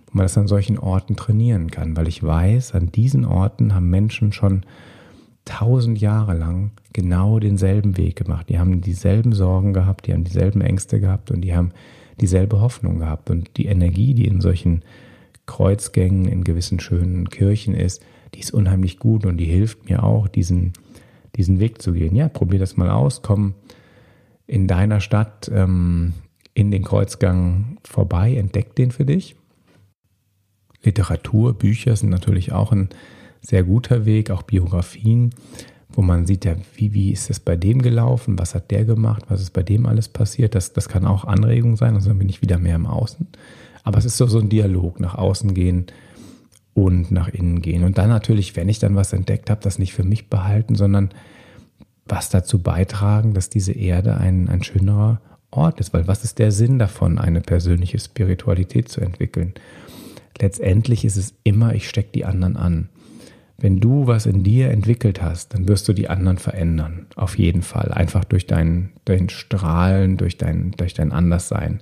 wo 0.07 0.17
man 0.17 0.25
das 0.25 0.37
an 0.37 0.47
solchen 0.47 0.77
Orten 0.77 1.15
trainieren 1.15 1.71
kann, 1.71 1.95
weil 1.95 2.09
ich 2.09 2.21
weiß, 2.21 2.73
an 2.73 2.91
diesen 2.91 3.23
Orten 3.23 3.73
haben 3.73 3.89
Menschen 3.89 4.33
schon 4.33 4.65
tausend 5.45 5.99
Jahre 5.99 6.33
lang 6.33 6.71
genau 6.91 7.39
denselben 7.39 7.97
Weg 7.97 8.17
gemacht. 8.17 8.49
Die 8.49 8.59
haben 8.59 8.81
dieselben 8.81 9.33
Sorgen 9.33 9.73
gehabt, 9.73 10.07
die 10.07 10.13
haben 10.13 10.23
dieselben 10.23 10.61
Ängste 10.61 10.99
gehabt 10.99 11.31
und 11.31 11.41
die 11.41 11.55
haben 11.55 11.71
dieselbe 12.19 12.61
Hoffnung 12.61 12.99
gehabt. 12.99 13.29
Und 13.29 13.57
die 13.57 13.65
Energie, 13.65 14.13
die 14.13 14.27
in 14.27 14.41
solchen 14.41 14.83
Kreuzgängen, 15.45 16.25
in 16.25 16.43
gewissen 16.43 16.79
schönen 16.79 17.29
Kirchen 17.29 17.73
ist, 17.73 18.01
die 18.33 18.39
ist 18.39 18.51
unheimlich 18.51 18.99
gut 18.99 19.25
und 19.25 19.37
die 19.37 19.45
hilft 19.45 19.89
mir 19.89 20.03
auch, 20.03 20.27
diesen, 20.27 20.73
diesen 21.35 21.59
Weg 21.59 21.81
zu 21.81 21.93
gehen. 21.93 22.15
Ja, 22.15 22.29
probier 22.29 22.59
das 22.59 22.77
mal 22.77 22.89
aus, 22.89 23.21
komm 23.21 23.55
in 24.45 24.67
deiner 24.67 24.99
Stadt 24.99 25.49
ähm, 25.53 26.13
in 26.53 26.71
den 26.71 26.83
Kreuzgang 26.83 27.77
vorbei, 27.83 28.35
entdeck 28.35 28.75
den 28.75 28.91
für 28.91 29.05
dich. 29.05 29.35
Literatur, 30.83 31.53
Bücher 31.53 31.95
sind 31.95 32.09
natürlich 32.09 32.51
auch 32.51 32.71
ein 32.71 32.89
sehr 33.41 33.63
guter 33.63 34.05
Weg, 34.05 34.31
auch 34.31 34.43
Biografien, 34.43 35.31
wo 35.89 36.01
man 36.01 36.25
sieht, 36.25 36.45
ja, 36.45 36.55
wie, 36.75 36.93
wie 36.93 37.11
ist 37.11 37.29
es 37.29 37.39
bei 37.39 37.55
dem 37.55 37.81
gelaufen, 37.81 38.37
was 38.39 38.55
hat 38.55 38.71
der 38.71 38.85
gemacht, 38.85 39.23
was 39.29 39.41
ist 39.41 39.51
bei 39.51 39.63
dem 39.63 39.85
alles 39.85 40.09
passiert. 40.09 40.55
Das, 40.55 40.73
das 40.73 40.89
kann 40.89 41.05
auch 41.05 41.25
Anregung 41.25 41.77
sein, 41.77 41.95
also 41.95 42.09
dann 42.09 42.19
bin 42.19 42.29
ich 42.29 42.41
wieder 42.41 42.57
mehr 42.57 42.75
im 42.75 42.85
Außen. 42.85 43.27
Aber 43.83 43.97
es 43.97 44.05
ist 44.05 44.17
so, 44.17 44.27
so 44.27 44.39
ein 44.39 44.49
Dialog, 44.49 44.99
nach 44.99 45.15
außen 45.15 45.53
gehen, 45.53 45.87
und 46.73 47.11
nach 47.11 47.27
innen 47.27 47.61
gehen. 47.61 47.83
Und 47.83 47.97
dann 47.97 48.09
natürlich, 48.09 48.55
wenn 48.55 48.69
ich 48.69 48.79
dann 48.79 48.95
was 48.95 49.13
entdeckt 49.13 49.49
habe, 49.49 49.61
das 49.61 49.79
nicht 49.79 49.93
für 49.93 50.03
mich 50.03 50.29
behalten, 50.29 50.75
sondern 50.75 51.09
was 52.05 52.29
dazu 52.29 52.61
beitragen, 52.61 53.33
dass 53.33 53.49
diese 53.49 53.73
Erde 53.73 54.17
ein, 54.17 54.49
ein 54.49 54.63
schönerer 54.63 55.21
Ort 55.51 55.79
ist. 55.79 55.93
Weil 55.93 56.07
was 56.07 56.23
ist 56.23 56.39
der 56.39 56.51
Sinn 56.51 56.79
davon, 56.79 57.19
eine 57.19 57.41
persönliche 57.41 57.99
Spiritualität 57.99 58.89
zu 58.89 59.01
entwickeln? 59.01 59.53
Letztendlich 60.39 61.05
ist 61.05 61.15
es 61.15 61.35
immer, 61.43 61.75
ich 61.75 61.87
stecke 61.87 62.09
die 62.13 62.25
anderen 62.25 62.57
an. 62.57 62.89
Wenn 63.57 63.79
du 63.79 64.07
was 64.07 64.25
in 64.25 64.43
dir 64.43 64.71
entwickelt 64.71 65.21
hast, 65.21 65.53
dann 65.53 65.67
wirst 65.67 65.87
du 65.87 65.93
die 65.93 66.09
anderen 66.09 66.39
verändern. 66.39 67.05
Auf 67.15 67.37
jeden 67.37 67.61
Fall. 67.61 67.93
Einfach 67.93 68.23
durch 68.23 68.47
dein, 68.47 68.89
dein 69.05 69.29
Strahlen, 69.29 70.17
durch 70.17 70.37
dein, 70.37 70.71
durch 70.71 70.95
dein 70.95 71.11
Anderssein. 71.11 71.81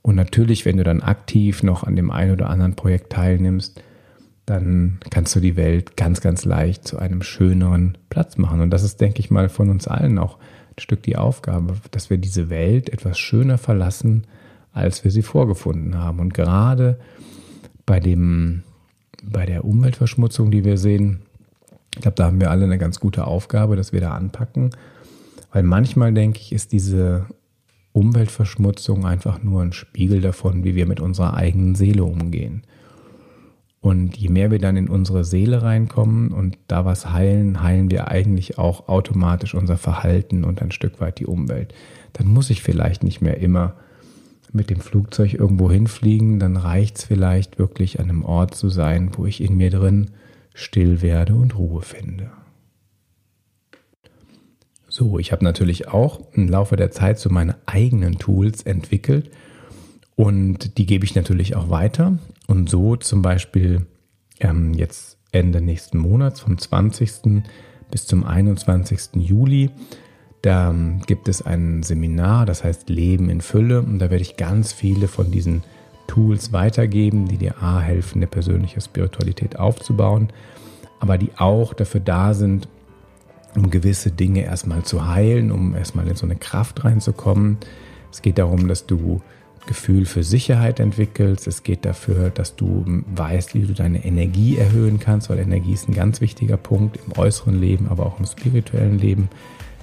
Und 0.00 0.14
natürlich, 0.14 0.64
wenn 0.64 0.76
du 0.76 0.84
dann 0.84 1.02
aktiv 1.02 1.62
noch 1.62 1.84
an 1.84 1.96
dem 1.96 2.10
einen 2.10 2.32
oder 2.32 2.48
anderen 2.48 2.76
Projekt 2.76 3.12
teilnimmst, 3.12 3.82
dann 4.46 4.98
kannst 5.10 5.34
du 5.36 5.40
die 5.40 5.56
Welt 5.56 5.96
ganz, 5.96 6.20
ganz 6.20 6.44
leicht 6.44 6.86
zu 6.86 6.98
einem 6.98 7.22
schöneren 7.22 7.96
Platz 8.10 8.36
machen. 8.36 8.60
Und 8.60 8.70
das 8.70 8.82
ist, 8.82 9.00
denke 9.00 9.20
ich 9.20 9.30
mal, 9.30 9.48
von 9.48 9.70
uns 9.70 9.86
allen 9.86 10.18
auch 10.18 10.38
ein 10.70 10.80
Stück 10.80 11.02
die 11.02 11.16
Aufgabe, 11.16 11.74
dass 11.90 12.10
wir 12.10 12.18
diese 12.18 12.50
Welt 12.50 12.90
etwas 12.90 13.18
schöner 13.18 13.58
verlassen, 13.58 14.26
als 14.72 15.04
wir 15.04 15.10
sie 15.10 15.22
vorgefunden 15.22 15.96
haben. 15.96 16.18
Und 16.18 16.34
gerade 16.34 16.98
bei 17.86 18.00
dem, 18.00 18.62
bei 19.22 19.46
der 19.46 19.64
Umweltverschmutzung, 19.64 20.50
die 20.50 20.64
wir 20.64 20.78
sehen, 20.78 21.20
ich 21.94 22.00
glaube, 22.00 22.16
da 22.16 22.24
haben 22.24 22.40
wir 22.40 22.50
alle 22.50 22.64
eine 22.64 22.78
ganz 22.78 23.00
gute 23.00 23.26
Aufgabe, 23.26 23.76
dass 23.76 23.92
wir 23.92 24.00
da 24.00 24.12
anpacken. 24.12 24.70
Weil 25.52 25.62
manchmal, 25.62 26.12
denke 26.14 26.40
ich, 26.40 26.52
ist 26.52 26.72
diese 26.72 27.26
Umweltverschmutzung 27.92 29.04
einfach 29.04 29.42
nur 29.42 29.62
ein 29.62 29.72
Spiegel 29.72 30.22
davon, 30.22 30.64
wie 30.64 30.74
wir 30.74 30.86
mit 30.86 31.00
unserer 31.00 31.34
eigenen 31.34 31.74
Seele 31.74 32.04
umgehen. 32.04 32.62
Und 33.82 34.16
je 34.16 34.28
mehr 34.28 34.52
wir 34.52 34.60
dann 34.60 34.76
in 34.76 34.88
unsere 34.88 35.24
Seele 35.24 35.62
reinkommen 35.62 36.30
und 36.30 36.56
da 36.68 36.84
was 36.84 37.10
heilen, 37.10 37.64
heilen 37.64 37.90
wir 37.90 38.06
eigentlich 38.06 38.56
auch 38.56 38.86
automatisch 38.88 39.56
unser 39.56 39.76
Verhalten 39.76 40.44
und 40.44 40.62
ein 40.62 40.70
Stück 40.70 41.00
weit 41.00 41.18
die 41.18 41.26
Umwelt. 41.26 41.74
Dann 42.12 42.28
muss 42.28 42.50
ich 42.50 42.62
vielleicht 42.62 43.02
nicht 43.02 43.20
mehr 43.20 43.38
immer 43.38 43.74
mit 44.52 44.70
dem 44.70 44.78
Flugzeug 44.78 45.34
irgendwo 45.34 45.68
hinfliegen, 45.68 46.38
dann 46.38 46.56
reicht 46.56 46.98
es 46.98 47.04
vielleicht 47.04 47.58
wirklich 47.58 47.98
an 47.98 48.08
einem 48.08 48.24
Ort 48.24 48.54
zu 48.54 48.68
sein, 48.68 49.10
wo 49.16 49.26
ich 49.26 49.42
in 49.42 49.56
mir 49.56 49.70
drin 49.70 50.12
still 50.54 51.02
werde 51.02 51.34
und 51.34 51.58
Ruhe 51.58 51.82
finde. 51.82 52.30
So, 54.86 55.18
ich 55.18 55.32
habe 55.32 55.42
natürlich 55.42 55.88
auch 55.88 56.20
im 56.34 56.48
Laufe 56.48 56.76
der 56.76 56.92
Zeit 56.92 57.18
so 57.18 57.30
meine 57.30 57.56
eigenen 57.66 58.20
Tools 58.20 58.62
entwickelt 58.62 59.28
und 60.22 60.78
die 60.78 60.86
gebe 60.86 61.04
ich 61.04 61.16
natürlich 61.16 61.56
auch 61.56 61.68
weiter. 61.68 62.16
Und 62.46 62.70
so 62.70 62.94
zum 62.94 63.22
Beispiel 63.22 63.86
ähm, 64.38 64.72
jetzt 64.72 65.18
Ende 65.32 65.60
nächsten 65.60 65.98
Monats 65.98 66.38
vom 66.38 66.56
20. 66.56 67.42
bis 67.90 68.06
zum 68.06 68.22
21. 68.22 69.16
Juli. 69.16 69.70
Da 70.40 70.70
ähm, 70.70 71.00
gibt 71.06 71.26
es 71.26 71.42
ein 71.42 71.82
Seminar, 71.82 72.46
das 72.46 72.62
heißt 72.62 72.88
Leben 72.88 73.30
in 73.30 73.40
Fülle. 73.40 73.82
Und 73.82 73.98
da 73.98 74.10
werde 74.10 74.22
ich 74.22 74.36
ganz 74.36 74.72
viele 74.72 75.08
von 75.08 75.32
diesen 75.32 75.64
Tools 76.06 76.52
weitergeben, 76.52 77.26
die 77.26 77.38
dir 77.38 77.60
A 77.60 77.80
helfen, 77.80 78.18
eine 78.18 78.28
persönliche 78.28 78.80
Spiritualität 78.80 79.58
aufzubauen, 79.58 80.28
aber 81.00 81.18
die 81.18 81.32
auch 81.36 81.74
dafür 81.74 82.00
da 82.00 82.32
sind, 82.32 82.68
um 83.56 83.70
gewisse 83.70 84.12
Dinge 84.12 84.44
erstmal 84.44 84.84
zu 84.84 85.04
heilen, 85.04 85.50
um 85.50 85.74
erstmal 85.74 86.06
in 86.06 86.14
so 86.14 86.26
eine 86.26 86.36
Kraft 86.36 86.84
reinzukommen. 86.84 87.56
Es 88.12 88.22
geht 88.22 88.38
darum, 88.38 88.68
dass 88.68 88.86
du 88.86 89.20
Gefühl 89.66 90.06
für 90.06 90.22
Sicherheit 90.22 90.80
entwickelst. 90.80 91.46
Es 91.46 91.62
geht 91.62 91.84
dafür, 91.84 92.30
dass 92.30 92.56
du 92.56 92.84
weißt, 93.14 93.54
wie 93.54 93.62
du 93.62 93.74
deine 93.74 94.04
Energie 94.04 94.56
erhöhen 94.56 94.98
kannst, 94.98 95.30
weil 95.30 95.38
Energie 95.38 95.72
ist 95.72 95.88
ein 95.88 95.94
ganz 95.94 96.20
wichtiger 96.20 96.56
Punkt 96.56 96.98
im 97.04 97.16
äußeren 97.16 97.58
Leben, 97.58 97.88
aber 97.88 98.06
auch 98.06 98.18
im 98.18 98.26
spirituellen 98.26 98.98
Leben. 98.98 99.28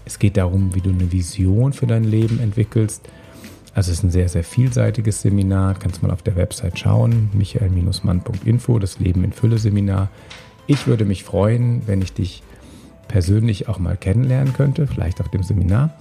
Es 0.05 0.19
geht 0.19 0.37
darum, 0.37 0.75
wie 0.75 0.81
du 0.81 0.89
eine 0.89 1.11
Vision 1.11 1.73
für 1.73 1.87
dein 1.87 2.03
Leben 2.03 2.39
entwickelst. 2.39 3.07
Also 3.73 3.91
es 3.91 3.99
ist 3.99 4.03
ein 4.03 4.11
sehr, 4.11 4.27
sehr 4.27 4.43
vielseitiges 4.43 5.21
Seminar. 5.21 5.75
Kannst 5.75 6.03
mal 6.03 6.11
auf 6.11 6.23
der 6.23 6.35
Website 6.35 6.79
schauen, 6.79 7.29
michael-mann.info, 7.33 8.79
das 8.79 8.99
Leben 8.99 9.23
in 9.23 9.31
Fülle 9.31 9.57
Seminar. 9.57 10.09
Ich 10.67 10.87
würde 10.87 11.05
mich 11.05 11.23
freuen, 11.23 11.83
wenn 11.87 12.01
ich 12.01 12.13
dich 12.13 12.43
persönlich 13.07 13.69
auch 13.69 13.79
mal 13.79 13.97
kennenlernen 13.97 14.53
könnte, 14.53 14.87
vielleicht 14.87 15.21
auf 15.21 15.29
dem 15.29 15.43
Seminar. 15.43 15.97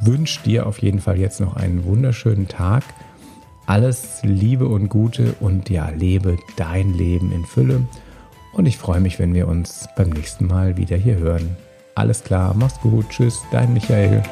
Wünsche 0.00 0.42
dir 0.42 0.66
auf 0.66 0.78
jeden 0.78 1.00
Fall 1.00 1.18
jetzt 1.18 1.40
noch 1.40 1.56
einen 1.56 1.84
wunderschönen 1.84 2.48
Tag. 2.48 2.82
Alles 3.66 4.20
Liebe 4.22 4.66
und 4.68 4.88
Gute 4.88 5.34
und 5.40 5.70
ja, 5.70 5.88
lebe 5.88 6.36
dein 6.56 6.92
Leben 6.92 7.32
in 7.32 7.44
Fülle. 7.44 7.82
Und 8.52 8.66
ich 8.66 8.78
freue 8.78 9.00
mich, 9.00 9.18
wenn 9.18 9.34
wir 9.34 9.48
uns 9.48 9.88
beim 9.96 10.10
nächsten 10.10 10.46
Mal 10.46 10.76
wieder 10.76 10.96
hier 10.96 11.16
hören. 11.16 11.56
Alles 11.94 12.22
klar, 12.22 12.54
mach's 12.54 12.80
gut, 12.80 13.08
tschüss, 13.10 13.42
dein 13.50 13.72
Michael. 13.72 14.22